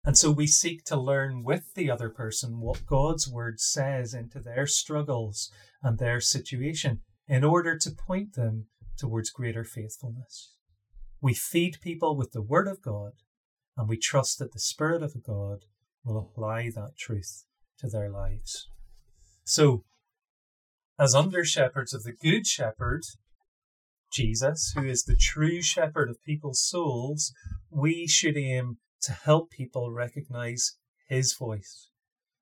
And 0.05 0.17
so 0.17 0.31
we 0.31 0.47
seek 0.47 0.83
to 0.85 0.97
learn 0.97 1.43
with 1.43 1.73
the 1.75 1.89
other 1.89 2.09
person 2.09 2.59
what 2.59 2.85
God's 2.85 3.27
word 3.27 3.59
says 3.59 4.13
into 4.13 4.39
their 4.39 4.67
struggles 4.67 5.49
and 5.81 5.97
their 5.97 6.19
situation 6.19 6.99
in 7.27 7.43
order 7.43 7.77
to 7.77 7.91
point 7.91 8.33
them 8.33 8.65
towards 8.97 9.29
greater 9.29 9.63
faithfulness. 9.63 10.51
We 11.21 11.33
feed 11.33 11.77
people 11.81 12.17
with 12.17 12.33
the 12.33 12.41
word 12.41 12.67
of 12.67 12.81
God 12.81 13.13
and 13.77 13.87
we 13.87 13.97
trust 13.97 14.39
that 14.39 14.51
the 14.51 14.59
Spirit 14.59 15.01
of 15.01 15.23
God 15.23 15.59
will 16.03 16.17
apply 16.17 16.69
that 16.75 16.97
truth 16.97 17.45
to 17.79 17.87
their 17.87 18.09
lives. 18.09 18.67
So, 19.45 19.83
as 20.99 21.15
under 21.15 21.43
shepherds 21.43 21.93
of 21.93 22.03
the 22.03 22.11
Good 22.11 22.45
Shepherd, 22.45 23.03
Jesus, 24.11 24.73
who 24.75 24.85
is 24.85 25.03
the 25.03 25.15
true 25.15 25.61
shepherd 25.61 26.09
of 26.09 26.21
people's 26.23 26.61
souls, 26.61 27.33
we 27.71 28.05
should 28.05 28.37
aim 28.37 28.77
to 29.03 29.11
help 29.11 29.51
people 29.51 29.91
recognize 29.91 30.77
his 31.07 31.33
voice. 31.33 31.89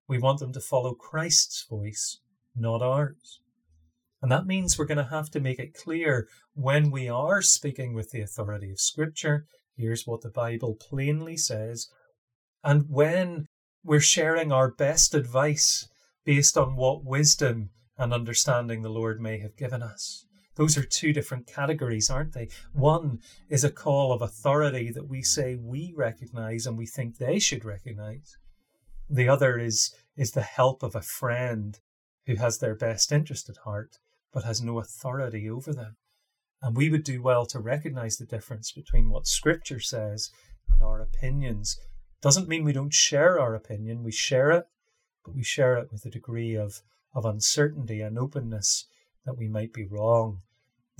We 0.08 0.20
want 0.20 0.40
them 0.40 0.54
to 0.54 0.62
follow 0.62 0.94
Christ's 0.94 1.66
voice, 1.70 2.20
not 2.56 2.82
ours. 2.82 3.40
And 4.22 4.32
that 4.32 4.46
means 4.46 4.78
we're 4.78 4.86
going 4.86 4.98
to 4.98 5.06
have 5.06 5.30
to 5.32 5.40
make 5.40 5.60
it 5.60 5.74
clear 5.74 6.28
when 6.54 6.92
we 6.92 7.10
are 7.10 7.42
speaking 7.42 7.94
with 7.94 8.12
the 8.12 8.22
authority 8.22 8.72
of 8.72 8.80
Scripture, 8.80 9.46
here's 9.76 10.06
what 10.06 10.22
the 10.22 10.30
Bible 10.30 10.76
plainly 10.80 11.38
says, 11.38 11.88
and 12.64 12.86
when 12.88 13.48
we're 13.84 14.00
sharing 14.00 14.52
our 14.52 14.70
best 14.70 15.16
advice 15.16 15.88
based 16.24 16.56
on 16.58 16.76
what 16.76 17.04
wisdom 17.04 17.72
and 17.98 18.14
understanding 18.14 18.84
the 18.84 18.90
Lord 18.90 19.20
may 19.20 19.40
have 19.40 19.58
given 19.58 19.82
us. 19.82 20.26
Those 20.62 20.78
are 20.78 20.84
two 20.84 21.12
different 21.12 21.48
categories, 21.48 22.12
aren't 22.12 22.34
they? 22.34 22.48
One 22.72 23.22
is 23.50 23.64
a 23.64 23.72
call 23.72 24.14
of 24.14 24.22
authority 24.22 24.92
that 24.92 25.08
we 25.08 25.24
say 25.24 25.56
we 25.56 25.92
recognize 25.98 26.68
and 26.68 26.78
we 26.78 26.86
think 26.86 27.18
they 27.18 27.40
should 27.40 27.66
recognize. 27.66 28.38
The 29.10 29.28
other 29.28 29.58
is, 29.58 29.92
is 30.16 30.34
the 30.34 30.44
help 30.44 30.84
of 30.84 30.94
a 30.94 31.02
friend 31.02 31.80
who 32.28 32.36
has 32.36 32.60
their 32.60 32.76
best 32.76 33.12
interest 33.12 33.50
at 33.50 33.58
heart 33.66 33.98
but 34.32 34.44
has 34.44 34.62
no 34.62 34.78
authority 34.78 35.50
over 35.50 35.74
them. 35.74 35.96
And 36.62 36.78
we 36.78 36.90
would 36.90 37.04
do 37.04 37.24
well 37.24 37.48
to 37.48 37.60
recognize 37.60 38.18
the 38.18 38.28
difference 38.28 38.72
between 38.72 39.10
what 39.10 39.26
Scripture 39.26 39.80
says 39.80 40.30
and 40.72 40.84
our 40.84 41.02
opinions. 41.02 41.80
Doesn't 42.22 42.48
mean 42.48 42.64
we 42.64 42.72
don't 42.72 42.94
share 42.94 43.40
our 43.40 43.56
opinion, 43.56 44.04
we 44.04 44.12
share 44.12 44.52
it, 44.52 44.68
but 45.26 45.34
we 45.34 45.42
share 45.42 45.80
it 45.80 45.92
with 45.92 46.06
a 46.06 46.12
degree 46.12 46.54
of, 46.54 46.84
of 47.16 47.26
uncertainty 47.26 48.02
and 48.02 48.20
openness 48.20 48.86
that 49.26 49.40
we 49.40 49.48
might 49.48 49.74
be 49.74 49.86
wrong, 49.86 50.42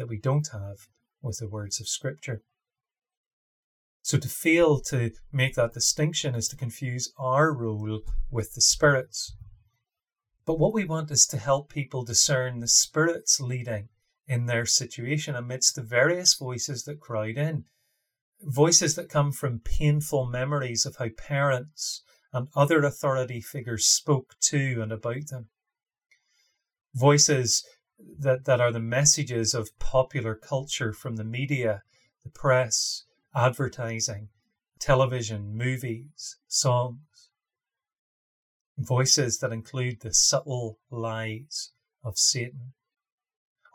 that 0.02 0.10
we 0.10 0.18
don't 0.18 0.50
have 0.52 0.88
with 1.22 1.38
the 1.38 1.48
words 1.48 1.80
of 1.80 1.88
Scripture. 1.88 2.42
So 4.02 4.18
to 4.18 4.28
fail 4.28 4.80
to 4.80 5.12
make 5.32 5.54
that 5.54 5.74
distinction 5.74 6.34
is 6.34 6.48
to 6.48 6.56
confuse 6.56 7.14
our 7.20 7.54
role 7.54 8.02
with 8.32 8.56
the 8.56 8.62
Spirit's. 8.62 9.36
But 10.44 10.58
what 10.58 10.74
we 10.74 10.86
want 10.86 11.12
is 11.12 11.28
to 11.28 11.38
help 11.38 11.70
people 11.70 12.04
discern 12.04 12.60
the 12.60 12.68
Spirit's 12.68 13.40
leading 13.40 13.90
in 14.28 14.48
their 14.48 14.66
situation 14.66 15.36
amidst 15.36 15.76
the 15.76 15.84
various 15.84 16.34
voices 16.34 16.84
that 16.86 17.00
crowd 17.00 17.38
in. 17.38 17.66
Voices 18.42 18.96
that 18.96 19.08
come 19.08 19.32
from 19.32 19.60
painful 19.60 20.26
memories 20.26 20.88
of 20.88 20.96
how 20.96 21.10
parents 21.10 22.02
and 22.34 22.48
other 22.56 22.84
authority 22.84 23.40
figures 23.40 23.86
spoke 23.86 24.34
to 24.40 24.82
and 24.82 24.92
about 24.92 25.28
them. 25.28 25.50
Voices 26.96 27.64
that, 28.20 28.46
that 28.46 28.62
are 28.62 28.72
the 28.72 28.80
messages 28.80 29.54
of 29.54 29.78
popular 29.80 30.36
culture 30.36 30.94
from 30.94 31.16
the 31.16 31.24
media 31.24 31.84
the 32.24 32.30
press, 32.30 33.04
advertising, 33.34 34.30
television, 34.80 35.56
movies, 35.58 36.38
songs. 36.48 37.30
Voices 38.78 39.40
that 39.40 39.52
include 39.52 40.02
the 40.02 40.14
subtle 40.14 40.80
lies 40.90 41.72
of 42.04 42.18
Satan, 42.18 42.74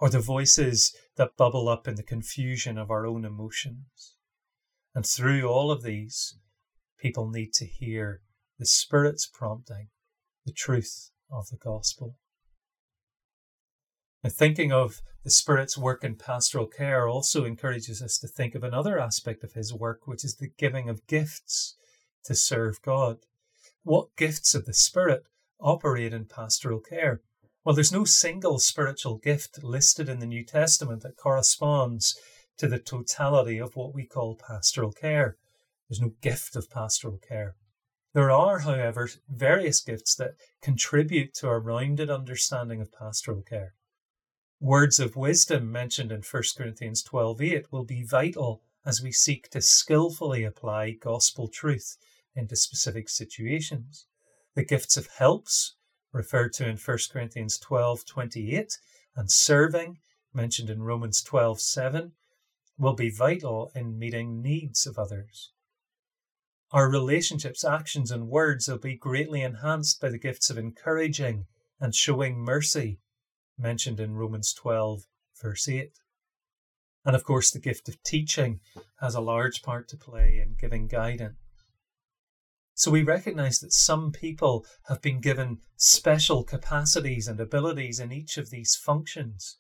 or 0.00 0.11
the 0.11 0.21
voices 0.21 0.95
that 1.16 1.37
bubble 1.37 1.68
up 1.68 1.87
in 1.87 1.95
the 1.95 2.02
confusion 2.02 2.76
of 2.76 2.90
our 2.90 3.06
own 3.06 3.25
emotions. 3.25 4.14
And 4.95 5.06
through 5.06 5.47
all 5.49 5.71
of 5.71 5.83
these, 5.83 6.37
people 6.99 7.28
need 7.28 7.52
to 7.54 7.66
hear 7.66 8.23
the 8.59 8.66
Spirit's 8.66 9.26
prompting, 9.26 9.88
the 10.45 10.52
truth 10.52 11.11
of 11.30 11.49
the 11.50 11.56
gospel. 11.56 12.16
Now, 14.23 14.30
thinking 14.30 14.73
of 14.73 15.02
the 15.25 15.30
Spirit's 15.30 15.76
work 15.76 16.04
in 16.04 16.16
pastoral 16.16 16.66
care 16.66 17.08
also 17.08 17.44
encourages 17.44 18.00
us 18.00 18.18
to 18.18 18.28
think 18.28 18.54
of 18.54 18.62
another 18.62 18.99
aspect 18.99 19.44
of 19.44 19.52
His 19.52 19.75
work, 19.75 20.06
which 20.06 20.25
is 20.25 20.37
the 20.37 20.50
giving 20.58 20.88
of 20.88 21.06
gifts 21.06 21.76
to 22.25 22.35
serve 22.35 22.82
God. 22.82 23.18
What 23.82 24.16
gifts 24.16 24.54
of 24.54 24.66
the 24.66 24.75
Spirit 24.75 25.25
operate 25.61 26.12
in 26.12 26.25
pastoral 26.26 26.80
care? 26.80 27.20
Well, 27.64 27.75
there's 27.75 27.92
no 27.92 28.04
single 28.04 28.58
spiritual 28.58 29.18
gift 29.18 29.62
listed 29.62 30.08
in 30.08 30.20
the 30.20 30.26
New 30.26 30.44
Testament 30.44 31.02
that 31.02 31.16
corresponds 31.16 32.16
to 32.58 32.68
the 32.68 32.78
totality 32.78 33.58
of 33.58 33.76
what 33.76 33.94
we 33.94 34.06
call 34.06 34.37
pastoral 34.37 34.92
care. 34.92 35.37
There's 35.88 36.00
no 36.00 36.12
gift 36.20 36.56
of 36.56 36.70
pastoral 36.70 37.18
care. 37.18 37.54
There 38.12 38.30
are, 38.30 38.61
however, 38.61 39.08
various 39.28 39.80
gifts 39.80 40.14
that 40.16 40.35
contribute 40.62 41.35
to 41.35 41.49
a 41.49 41.58
rounded 41.58 42.11
understanding 42.11 42.80
of 42.80 42.92
pastoral 42.92 43.42
care. 43.42 43.75
Words 44.60 44.98
of 44.98 45.16
wisdom 45.16 45.70
mentioned 45.70 46.10
in 46.10 46.22
1 46.22 46.42
Corinthians 46.56 47.02
12:8 47.02 47.70
will 47.70 47.84
be 47.84 48.02
vital 48.02 48.62
as 48.86 49.02
we 49.02 49.12
seek 49.12 49.50
to 49.50 49.60
skillfully 49.60 50.44
apply 50.44 50.92
gospel 50.92 51.46
truth 51.46 51.98
into 52.34 52.56
specific 52.56 53.10
situations. 53.10 54.06
The 54.54 54.64
gifts 54.64 54.96
of 54.96 55.08
helps 55.08 55.75
referred 56.10 56.54
to 56.54 56.66
in 56.66 56.78
1 56.78 57.10
Corinthians 57.10 57.58
12:28 57.58 58.78
and 59.14 59.30
serving 59.30 60.00
mentioned 60.32 60.70
in 60.70 60.82
Romans 60.82 61.22
12:7 61.22 62.12
will 62.78 62.94
be 62.94 63.10
vital 63.10 63.70
in 63.75 63.98
meeting 63.98 64.40
needs 64.40 64.86
of 64.86 64.98
others. 64.98 65.52
Our 66.70 66.90
relationships, 66.90 67.62
actions, 67.62 68.10
and 68.10 68.30
words 68.30 68.68
will 68.68 68.78
be 68.78 68.96
greatly 68.96 69.42
enhanced 69.42 70.00
by 70.00 70.08
the 70.08 70.18
gifts 70.18 70.48
of 70.48 70.56
encouraging 70.56 71.46
and 71.78 71.94
showing 71.94 72.38
mercy 72.38 73.00
mentioned 73.58 74.00
in 74.00 74.14
Romans 74.14 74.52
12, 74.52 75.06
verse 75.40 75.68
8. 75.68 75.92
And 77.04 77.14
of 77.14 77.25
course, 77.25 77.50
the 77.50 77.60
gift 77.60 77.88
of 77.88 78.02
teaching 78.02 78.60
has 79.00 79.14
a 79.14 79.20
large 79.20 79.62
part 79.62 79.88
to 79.88 79.96
play 79.96 80.42
in 80.44 80.56
giving 80.58 80.88
guidance. 80.88 81.36
So 82.75 82.90
we 82.90 83.02
recognize 83.02 83.60
that 83.60 83.72
some 83.72 84.12
people 84.12 84.66
have 84.88 85.00
been 85.00 85.20
given 85.20 85.60
special 85.76 86.44
capacities 86.44 87.26
and 87.26 87.40
abilities 87.40 87.98
in 87.98 88.12
each 88.12 88.36
of 88.36 88.50
these 88.50 88.76
functions. 88.76 89.56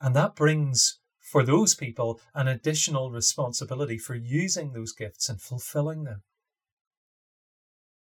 And 0.00 0.16
that 0.16 0.34
brings 0.34 0.98
for 1.20 1.44
those 1.44 1.74
people 1.74 2.20
an 2.34 2.48
additional 2.48 3.10
responsibility 3.10 3.98
for 3.98 4.14
using 4.14 4.72
those 4.72 4.94
gifts 4.94 5.28
and 5.28 5.42
fulfilling 5.42 6.04
them. 6.04 6.22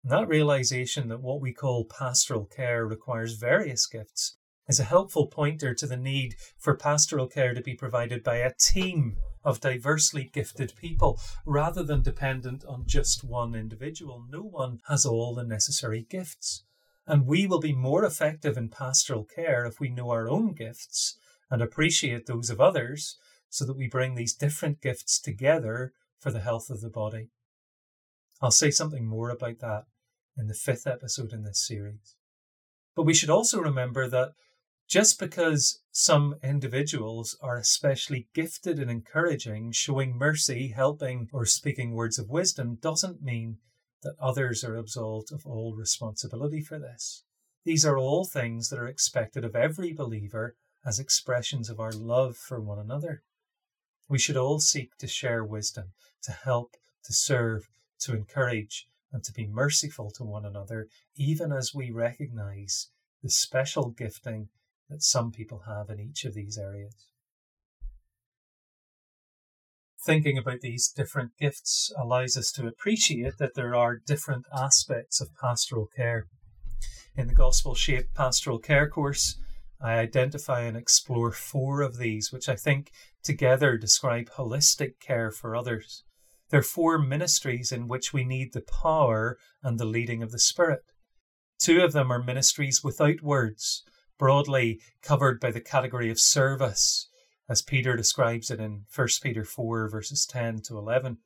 And 0.03 0.11
that 0.11 0.27
realization 0.27 1.07
that 1.07 1.21
what 1.21 1.41
we 1.41 1.51
call 1.51 1.85
pastoral 1.85 2.45
care 2.45 2.85
requires 2.85 3.33
various 3.33 3.87
gifts 3.87 4.37
is 4.67 4.79
a 4.79 4.83
helpful 4.85 5.27
pointer 5.27 5.73
to 5.73 5.85
the 5.85 5.97
need 5.97 6.35
for 6.57 6.75
pastoral 6.75 7.27
care 7.27 7.53
to 7.53 7.61
be 7.61 7.75
provided 7.75 8.23
by 8.23 8.37
a 8.37 8.53
team 8.53 9.17
of 9.43 9.61
diversely 9.61 10.29
gifted 10.33 10.73
people 10.75 11.19
rather 11.45 11.83
than 11.83 12.01
dependent 12.01 12.65
on 12.65 12.83
just 12.87 13.23
one 13.23 13.53
individual. 13.53 14.25
No 14.29 14.41
one 14.41 14.79
has 14.87 15.05
all 15.05 15.35
the 15.35 15.43
necessary 15.43 16.05
gifts. 16.09 16.63
And 17.07 17.27
we 17.27 17.45
will 17.45 17.59
be 17.59 17.73
more 17.73 18.03
effective 18.03 18.57
in 18.57 18.69
pastoral 18.69 19.23
care 19.23 19.65
if 19.65 19.79
we 19.79 19.89
know 19.89 20.09
our 20.09 20.27
own 20.27 20.53
gifts 20.53 21.17
and 21.51 21.61
appreciate 21.61 22.25
those 22.25 22.49
of 22.49 22.59
others 22.59 23.17
so 23.49 23.65
that 23.65 23.77
we 23.77 23.87
bring 23.87 24.15
these 24.15 24.33
different 24.33 24.81
gifts 24.81 25.19
together 25.19 25.93
for 26.19 26.31
the 26.31 26.39
health 26.39 26.71
of 26.71 26.81
the 26.81 26.89
body. 26.89 27.29
I'll 28.41 28.51
say 28.51 28.71
something 28.71 29.05
more 29.05 29.29
about 29.29 29.59
that 29.59 29.85
in 30.35 30.47
the 30.47 30.55
fifth 30.55 30.87
episode 30.87 31.31
in 31.31 31.43
this 31.43 31.65
series. 31.65 32.15
But 32.95 33.03
we 33.03 33.13
should 33.13 33.29
also 33.29 33.59
remember 33.59 34.07
that 34.09 34.33
just 34.87 35.19
because 35.19 35.81
some 35.91 36.35
individuals 36.43 37.37
are 37.41 37.57
especially 37.57 38.27
gifted 38.33 38.79
in 38.79 38.89
encouraging, 38.89 39.71
showing 39.71 40.15
mercy, 40.15 40.69
helping, 40.75 41.27
or 41.33 41.45
speaking 41.45 41.93
words 41.93 42.19
of 42.19 42.29
wisdom 42.29 42.75
doesn't 42.75 43.21
mean 43.21 43.57
that 44.03 44.15
others 44.19 44.63
are 44.63 44.75
absolved 44.75 45.31
of 45.31 45.45
all 45.45 45.73
responsibility 45.75 46.61
for 46.61 46.77
this. 46.77 47.23
These 47.63 47.83
are 47.83 47.97
all 47.97 48.25
things 48.25 48.69
that 48.69 48.77
are 48.77 48.87
expected 48.87 49.43
of 49.43 49.55
every 49.55 49.91
believer 49.91 50.55
as 50.85 50.99
expressions 50.99 51.69
of 51.69 51.79
our 51.79 51.91
love 51.91 52.37
for 52.37 52.61
one 52.61 52.77
another. 52.77 53.23
We 54.07 54.19
should 54.19 54.37
all 54.37 54.59
seek 54.59 54.95
to 54.99 55.07
share 55.07 55.43
wisdom, 55.43 55.93
to 56.23 56.31
help, 56.31 56.75
to 57.05 57.13
serve, 57.13 57.67
to 58.01 58.13
encourage, 58.13 58.87
and 59.11 59.23
to 59.23 59.33
be 59.33 59.47
merciful 59.47 60.11
to 60.11 60.23
one 60.23 60.45
another, 60.45 60.89
even 61.15 61.51
as 61.51 61.73
we 61.73 61.89
recognize 61.89 62.89
the 63.23 63.31
special 63.31 63.89
gifting 63.89 64.49
that 64.89 65.03
some 65.03 65.31
people 65.31 65.63
have 65.67 65.89
in 65.89 65.99
each 65.99 66.25
of 66.25 66.33
these 66.33 66.57
areas. 66.57 67.07
Thinking 70.05 70.37
about 70.37 70.61
these 70.61 70.87
different 70.87 71.31
gifts 71.39 71.91
allows 71.97 72.37
us 72.37 72.51
to 72.51 72.67
appreciate 72.67 73.39
that 73.39 73.55
there 73.55 73.73
are 73.73 73.97
different 73.97 74.45
aspects 74.55 75.19
of 75.19 75.35
pastoral 75.41 75.87
care. 75.95 76.27
In 77.15 77.27
the 77.27 77.33
Gospel 77.33 77.73
Shaped 77.73 78.13
Pastoral 78.13 78.59
Care 78.59 78.87
course, 78.87 79.39
I 79.81 79.93
identify 79.93 80.61
and 80.61 80.77
explore 80.77 81.31
four 81.31 81.81
of 81.81 81.97
these, 81.97 82.31
which 82.31 82.47
I 82.47 82.55
think 82.55 82.91
together 83.23 83.77
describe 83.77 84.29
holistic 84.31 84.99
care 84.99 85.31
for 85.31 85.55
others. 85.55 86.03
There 86.49 86.59
are 86.59 86.63
four 86.63 86.99
ministries 86.99 87.71
in 87.71 87.87
which 87.87 88.13
we 88.13 88.23
need 88.23 88.53
the 88.53 88.61
power 88.61 89.37
and 89.63 89.79
the 89.79 89.85
leading 89.85 90.21
of 90.21 90.31
the 90.31 90.39
Spirit. 90.39 90.81
Two 91.59 91.81
of 91.81 91.93
them 91.93 92.11
are 92.11 92.21
ministries 92.21 92.83
without 92.83 93.21
words, 93.23 93.83
broadly 94.17 94.79
covered 95.01 95.39
by 95.39 95.51
the 95.51 95.61
category 95.61 96.09
of 96.09 96.19
service, 96.19 97.07
as 97.47 97.61
Peter 97.61 97.95
describes 97.95 98.49
it 98.49 98.59
in 98.59 98.85
1 98.93 99.07
Peter 99.21 99.43
4, 99.43 99.89
verses 99.89 100.25
10 100.25 100.61
to 100.61 100.77
11. 100.77 101.17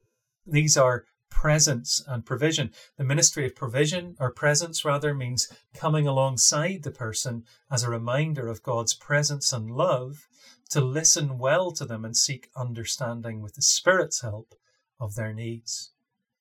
These 0.46 0.78
are 0.78 1.06
presence 1.30 2.04
and 2.08 2.26
provision. 2.26 2.72
The 2.98 3.04
ministry 3.04 3.46
of 3.46 3.56
provision, 3.56 4.16
or 4.20 4.32
presence 4.32 4.84
rather, 4.84 5.14
means 5.14 5.48
coming 5.74 6.08
alongside 6.08 6.84
the 6.84 6.92
person 6.92 7.46
as 7.72 7.84
a 7.84 7.90
reminder 7.90 8.48
of 8.48 8.64
God's 8.64 8.94
presence 8.94 9.54
and 9.54 9.72
love, 9.72 10.28
to 10.72 10.82
listen 10.82 11.38
well 11.38 11.72
to 11.72 11.86
them 11.86 12.04
and 12.04 12.16
seek 12.16 12.50
understanding 12.56 13.42
with 13.42 13.56
the 13.56 13.62
Spirit's 13.62 14.22
help 14.22 14.56
of 15.00 15.16
their 15.16 15.34
needs. 15.34 15.92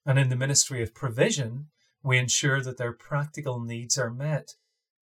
And 0.04 0.18
in 0.18 0.28
the 0.28 0.36
ministry 0.36 0.82
of 0.82 0.94
provision, 0.94 1.66
we 2.02 2.18
ensure 2.18 2.62
that 2.62 2.78
their 2.78 2.92
practical 2.92 3.60
needs 3.60 3.98
are 3.98 4.10
met 4.10 4.54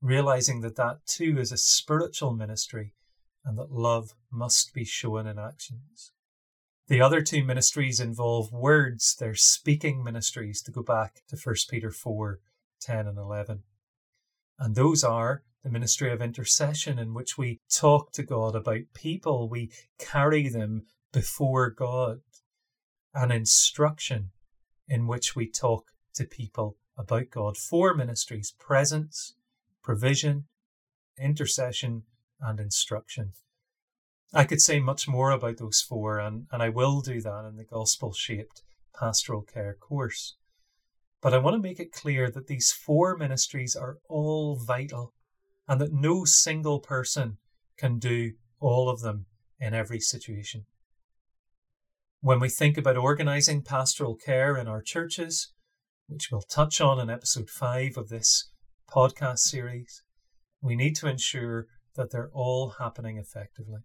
realizing 0.07 0.61
that 0.61 0.77
that 0.77 1.05
too 1.07 1.39
is 1.39 1.53
a 1.53 1.57
spiritual 1.57 2.33
ministry 2.33 2.93
and 3.45 3.59
that 3.59 3.73
love 3.73 4.15
must 4.31 4.73
be 4.73 4.85
shown 4.85 5.27
in 5.27 5.39
actions. 5.39 6.13
The 6.89 7.01
other 7.01 7.21
two 7.21 7.45
ministries 7.45 7.99
involve 7.99 8.53
words, 8.53 9.17
they're 9.19 9.35
speaking 9.35 10.05
ministries 10.05 10.63
to 10.63 10.71
go 10.71 10.83
back 10.83 11.23
to 11.29 11.37
1 11.37 11.55
Peter 11.69 11.91
4 11.91 12.41
10 12.81 13.07
and 13.07 13.19
11. 13.19 13.63
And 14.59 14.75
those 14.75 15.03
are 15.03 15.43
the 15.65 15.71
ministry 15.71 16.13
of 16.13 16.23
intercession, 16.23 16.99
in 16.99 17.13
which 17.13 17.37
we 17.37 17.61
talk 17.69 18.13
to 18.13 18.23
God 18.23 18.55
about 18.55 18.83
people, 18.95 19.49
we 19.49 19.73
carry 19.99 20.49
them 20.49 20.87
before 21.13 21.71
God, 21.71 22.21
and 23.13 23.33
instruction, 23.33 24.31
in 24.87 25.07
which 25.09 25.35
we 25.35 25.51
talk 25.51 25.87
to 26.15 26.25
people 26.25 26.77
about 26.97 27.31
God. 27.31 27.57
Four 27.57 27.95
ministries 27.95 28.53
presence, 28.53 29.35
provision, 29.87 30.47
intercession, 31.17 32.03
and 32.41 32.59
instruction. 32.59 33.31
I 34.35 34.43
could 34.43 34.61
say 34.61 34.81
much 34.81 35.07
more 35.07 35.31
about 35.31 35.59
those 35.59 35.81
four, 35.81 36.19
and, 36.19 36.47
and 36.51 36.61
I 36.61 36.71
will 36.71 37.01
do 37.01 37.21
that 37.21 37.47
in 37.49 37.57
the 37.57 37.65
gospel 37.65 38.13
shaped 38.13 38.63
pastoral 38.99 39.43
care 39.43 39.75
course. 39.75 40.35
But 41.23 41.33
I 41.33 41.39
want 41.39 41.55
to 41.55 41.63
make 41.63 41.79
it 41.79 41.93
clear 41.93 42.29
that 42.33 42.49
these 42.49 42.73
four 42.73 43.17
ministries 43.17 43.77
are 43.77 43.99
all 44.09 44.57
vital 44.57 45.15
and 45.69 45.81
that 45.81 45.93
no 45.93 46.25
single 46.25 46.81
person 46.81 47.39
can 47.79 48.01
do 48.01 48.33
all 48.59 48.91
of 48.91 49.03
them 49.03 49.27
in 49.61 49.73
every 49.73 50.01
situation. 50.01 50.67
When 52.21 52.41
we 52.41 52.49
think 52.49 52.77
about 52.77 52.97
organising 52.97 53.63
pastoral 53.63 54.17
care 54.17 54.57
in 54.57 54.67
our 54.67 54.83
churches, 54.83 55.53
which 56.09 56.31
we'll 56.33 56.43
touch 56.43 56.81
on 56.81 56.99
in 56.99 57.09
episode 57.09 57.49
5 57.49 57.97
of 57.97 58.09
this 58.09 58.51
podcast 58.91 59.39
series, 59.41 60.03
we 60.61 60.77
need 60.77 60.97
to 60.97 61.09
ensure 61.09 61.67
that 61.97 62.11
they're 62.11 62.31
all 62.33 62.75
happening 62.79 63.19
effectively. 63.19 63.81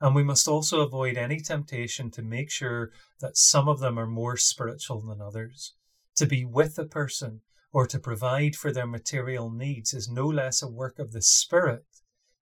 And 0.00 0.14
we 0.14 0.22
must 0.22 0.46
also 0.46 0.80
avoid 0.80 1.16
any 1.16 1.40
temptation 1.40 2.10
to 2.12 2.22
make 2.22 2.50
sure 2.50 2.90
that 3.20 3.36
some 3.36 3.68
of 3.68 3.80
them 3.80 3.98
are 3.98 4.06
more 4.06 4.36
spiritual 4.36 5.00
than 5.00 5.20
others. 5.20 5.74
To 6.16 6.26
be 6.26 6.44
with 6.44 6.78
a 6.78 6.84
person 6.84 7.40
or 7.72 7.86
to 7.86 7.98
provide 7.98 8.56
for 8.56 8.72
their 8.72 8.86
material 8.86 9.50
needs 9.50 9.92
is 9.92 10.08
no 10.08 10.26
less 10.26 10.62
a 10.62 10.68
work 10.68 10.98
of 10.98 11.12
the 11.12 11.22
Spirit 11.22 11.84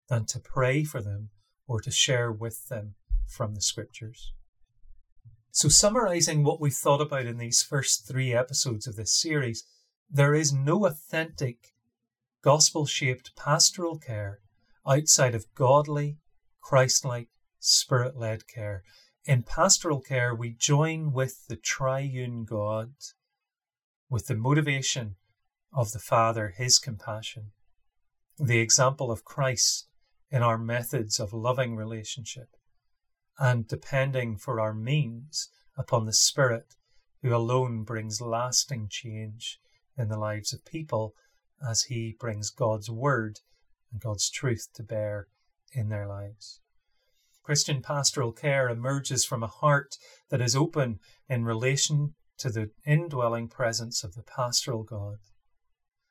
than 0.09 0.27
to 0.27 0.39
pray 0.39 0.85
for 0.85 1.01
them 1.01 1.31
or 1.67 1.81
to 1.81 1.91
share 1.91 2.31
with 2.31 2.69
them 2.69 2.95
from 3.27 3.55
the 3.55 3.63
Scriptures. 3.63 4.33
So, 5.51 5.69
summarizing 5.69 6.45
what 6.45 6.61
we've 6.61 6.75
thought 6.75 7.01
about 7.01 7.25
in 7.25 7.39
these 7.39 7.63
first 7.63 8.07
three 8.07 8.35
episodes 8.35 8.87
of 8.87 8.97
this 8.97 9.19
series, 9.19 9.65
there 10.11 10.35
is 10.35 10.53
no 10.53 10.87
authentic, 10.87 11.75
gospel 12.43 12.87
shaped 12.87 13.35
pastoral 13.37 13.99
care 13.99 14.41
outside 14.87 15.35
of 15.35 15.53
godly, 15.55 16.19
Christ 16.61 17.05
like, 17.05 17.29
spirit 17.59 18.17
led 18.17 18.47
care. 18.47 18.85
In 19.25 19.43
pastoral 19.43 20.01
care, 20.01 20.35
we 20.35 20.51
join 20.51 21.13
with 21.13 21.49
the 21.49 21.57
triune 21.57 22.45
God, 22.45 22.95
with 24.09 24.29
the 24.29 24.37
motivation 24.37 25.17
of 25.73 25.91
the 25.91 25.99
Father, 25.99 26.55
His 26.57 26.79
compassion, 26.79 27.51
the 28.39 28.61
example 28.61 29.11
of 29.11 29.25
Christ 29.25 29.89
in 30.31 30.43
our 30.43 30.59
methods 30.59 31.19
of 31.19 31.33
loving 31.33 31.75
relationship, 31.75 32.57
and 33.39 33.67
depending 33.67 34.37
for 34.37 34.61
our 34.61 34.75
means 34.75 35.51
upon 35.77 36.07
the 36.07 36.13
Spirit, 36.13 36.77
who 37.23 37.35
alone 37.35 37.83
brings 37.83 38.21
lasting 38.21 38.89
change 38.89 39.61
in 39.97 40.09
the 40.09 40.19
lives 40.19 40.53
of 40.53 40.65
people 40.65 41.15
as 41.67 41.85
He 41.85 42.17
brings 42.19 42.51
God's 42.51 42.91
Word 42.91 43.41
and 43.91 44.01
God's 44.01 44.31
truth 44.31 44.69
to 44.75 44.83
bear 44.83 45.29
in 45.73 45.89
their 45.89 46.07
lives. 46.07 46.61
Christian 47.43 47.81
pastoral 47.81 48.33
care 48.33 48.69
emerges 48.69 49.25
from 49.25 49.43
a 49.43 49.47
heart 49.49 49.97
that 50.31 50.41
is 50.41 50.57
open 50.57 50.99
in 51.29 51.45
relation 51.45 52.15
to 52.39 52.51
the 52.51 52.71
indwelling 52.85 53.49
presence 53.49 54.03
of 54.03 54.15
the 54.15 54.23
pastoral 54.23 54.83
God. 54.83 55.19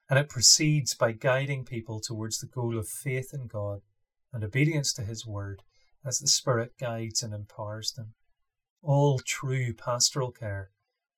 And 0.09 0.17
it 0.17 0.29
proceeds 0.29 0.95
by 0.95 1.11
guiding 1.11 1.65
people 1.65 1.99
towards 1.99 2.39
the 2.39 2.47
goal 2.47 2.77
of 2.77 2.87
faith 2.87 3.31
in 3.33 3.47
God 3.47 3.81
and 4.31 4.43
obedience 4.43 4.93
to 4.93 5.03
His 5.03 5.25
word 5.25 5.61
as 6.05 6.19
the 6.19 6.27
Spirit 6.27 6.73
guides 6.79 7.21
and 7.21 7.33
empowers 7.33 7.91
them. 7.91 8.13
All 8.81 9.19
true 9.19 9.73
pastoral 9.73 10.31
care 10.31 10.69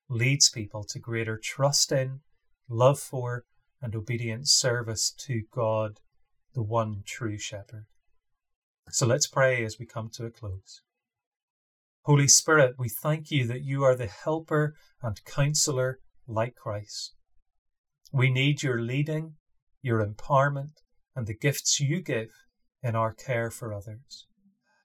leads 0.10 0.50
people 0.50 0.84
to 0.86 1.00
greater 1.00 1.38
trust 1.38 1.92
in, 1.92 2.22
love 2.70 3.00
for, 3.00 3.46
and 3.82 3.96
obedient 3.96 4.48
service 4.48 5.12
to 5.12 5.44
God, 5.52 6.00
the 6.54 6.64
one 6.64 7.04
true 7.06 7.38
shepherd. 7.38 7.86
So 8.90 9.06
let's 9.06 9.28
pray 9.28 9.64
as 9.64 9.78
we 9.78 9.86
come 9.86 10.10
to 10.14 10.26
a 10.26 10.32
close. 10.32 10.82
Holy 12.04 12.28
Spirit, 12.28 12.76
we 12.80 12.88
thank 12.88 13.32
you 13.32 13.46
that 13.48 13.64
you 13.64 13.84
are 13.84 13.96
the 13.96 14.08
helper 14.08 14.76
and 15.02 15.24
counselor 15.26 16.00
like 16.26 16.56
Christ. 16.56 17.14
We 18.14 18.32
need 18.32 18.64
your 18.64 18.80
leading, 18.80 19.34
your 19.82 20.04
empowerment, 20.06 20.82
and 21.16 21.28
the 21.28 21.36
gifts 21.36 21.80
you 21.80 22.02
give 22.02 22.30
in 22.82 22.96
our 22.96 23.14
care 23.14 23.52
for 23.52 23.74
others. 23.74 24.26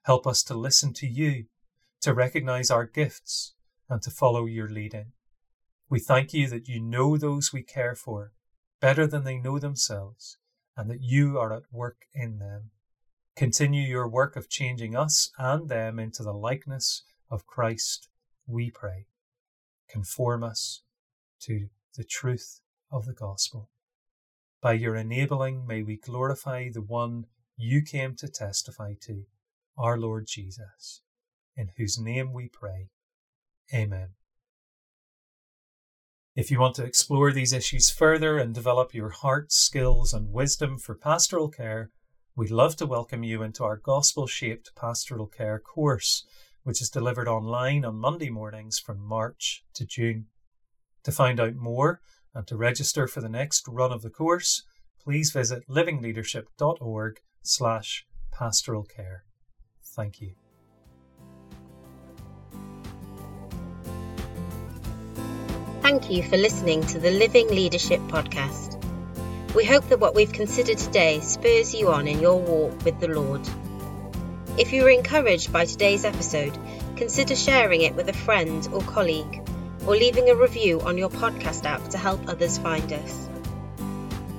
Help 0.03 0.27
us 0.27 0.43
to 0.43 0.53
listen 0.53 0.93
to 0.95 1.07
you, 1.07 1.45
to 2.01 2.13
recognize 2.13 2.69
our 2.69 2.85
gifts, 2.85 3.55
and 3.89 4.01
to 4.01 4.11
follow 4.11 4.45
your 4.45 4.67
leading. 4.67 5.13
We 5.93 5.99
thank 5.99 6.33
you 6.33 6.47
that 6.47 6.67
you 6.67 6.79
know 6.79 7.17
those 7.17 7.53
we 7.53 7.61
care 7.61 7.93
for 7.93 8.31
better 8.81 9.05
than 9.05 9.25
they 9.25 9.37
know 9.37 9.59
themselves, 9.59 10.39
and 10.75 10.89
that 10.89 11.03
you 11.03 11.37
are 11.37 11.53
at 11.53 11.71
work 11.71 12.07
in 12.15 12.39
them. 12.39 12.71
Continue 13.35 13.83
your 13.83 14.07
work 14.07 14.35
of 14.35 14.49
changing 14.49 14.95
us 14.95 15.29
and 15.37 15.69
them 15.69 15.99
into 15.99 16.23
the 16.23 16.33
likeness 16.33 17.03
of 17.29 17.45
Christ, 17.45 18.09
we 18.47 18.71
pray. 18.71 19.05
Conform 19.87 20.43
us 20.43 20.81
to 21.41 21.67
the 21.95 22.03
truth 22.03 22.61
of 22.91 23.05
the 23.05 23.13
gospel. 23.13 23.69
By 24.63 24.73
your 24.73 24.95
enabling, 24.95 25.67
may 25.67 25.83
we 25.83 25.97
glorify 25.97 26.69
the 26.73 26.81
one 26.81 27.27
you 27.55 27.83
came 27.83 28.15
to 28.15 28.27
testify 28.27 28.95
to, 29.01 29.25
our 29.77 29.99
Lord 29.99 30.25
Jesus, 30.25 31.03
in 31.55 31.69
whose 31.77 31.99
name 31.99 32.33
we 32.33 32.49
pray. 32.49 32.89
Amen. 33.71 34.15
If 36.35 36.49
you 36.49 36.59
want 36.59 36.75
to 36.75 36.83
explore 36.83 37.31
these 37.31 37.53
issues 37.53 37.89
further 37.89 38.37
and 38.37 38.53
develop 38.53 38.93
your 38.93 39.09
heart, 39.09 39.51
skills, 39.51 40.13
and 40.13 40.31
wisdom 40.31 40.77
for 40.77 40.95
pastoral 40.95 41.49
care, 41.49 41.91
We'd 42.35 42.49
love 42.49 42.75
to 42.77 42.87
welcome 42.87 43.21
you 43.21 43.43
into 43.43 43.63
our 43.63 43.77
gospel 43.77 44.25
shaped 44.25 44.71
pastoral 44.75 45.27
care 45.27 45.59
course, 45.59 46.25
which 46.63 46.81
is 46.81 46.89
delivered 46.89 47.27
online 47.27 47.85
on 47.85 47.97
Monday 47.97 48.31
mornings 48.31 48.79
from 48.79 48.99
March 48.99 49.63
to 49.75 49.85
June. 49.85 50.25
To 51.03 51.11
find 51.11 51.39
out 51.39 51.53
more 51.53 52.01
and 52.33 52.47
to 52.47 52.57
register 52.57 53.07
for 53.07 53.21
the 53.21 53.29
next 53.29 53.65
run 53.67 53.91
of 53.91 54.01
the 54.01 54.09
course, 54.09 54.63
please 54.99 55.31
visit 55.31 55.61
livingleadership.org 55.69 57.19
slash 57.43 58.05
pastoral 58.31 58.83
care. 58.83 59.25
Thank 59.95 60.19
you. 60.19 60.42
Thank 65.93 66.09
you 66.09 66.23
for 66.23 66.37
listening 66.37 66.81
to 66.87 66.97
the 66.97 67.11
Living 67.11 67.47
Leadership 67.49 68.01
Podcast. 68.07 68.83
We 69.53 69.63
hope 69.63 69.87
that 69.89 69.99
what 69.99 70.15
we've 70.15 70.31
considered 70.31 70.79
today 70.79 71.19
spurs 71.19 71.71
you 71.75 71.89
on 71.89 72.07
in 72.07 72.19
your 72.19 72.39
walk 72.39 72.83
with 72.83 72.99
the 72.99 73.09
Lord. 73.09 73.47
If 74.57 74.73
you 74.73 74.81
were 74.81 74.89
encouraged 74.89 75.53
by 75.53 75.65
today's 75.65 76.03
episode, 76.03 76.57
consider 76.95 77.35
sharing 77.35 77.81
it 77.81 77.93
with 77.93 78.09
a 78.09 78.13
friend 78.13 78.67
or 78.73 78.81
colleague, 78.81 79.47
or 79.85 79.95
leaving 79.95 80.31
a 80.31 80.35
review 80.35 80.81
on 80.81 80.97
your 80.97 81.11
podcast 81.11 81.63
app 81.65 81.87
to 81.89 81.99
help 81.99 82.27
others 82.27 82.57
find 82.57 82.91
us. 82.91 83.29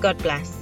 God 0.00 0.16
bless. 0.18 0.59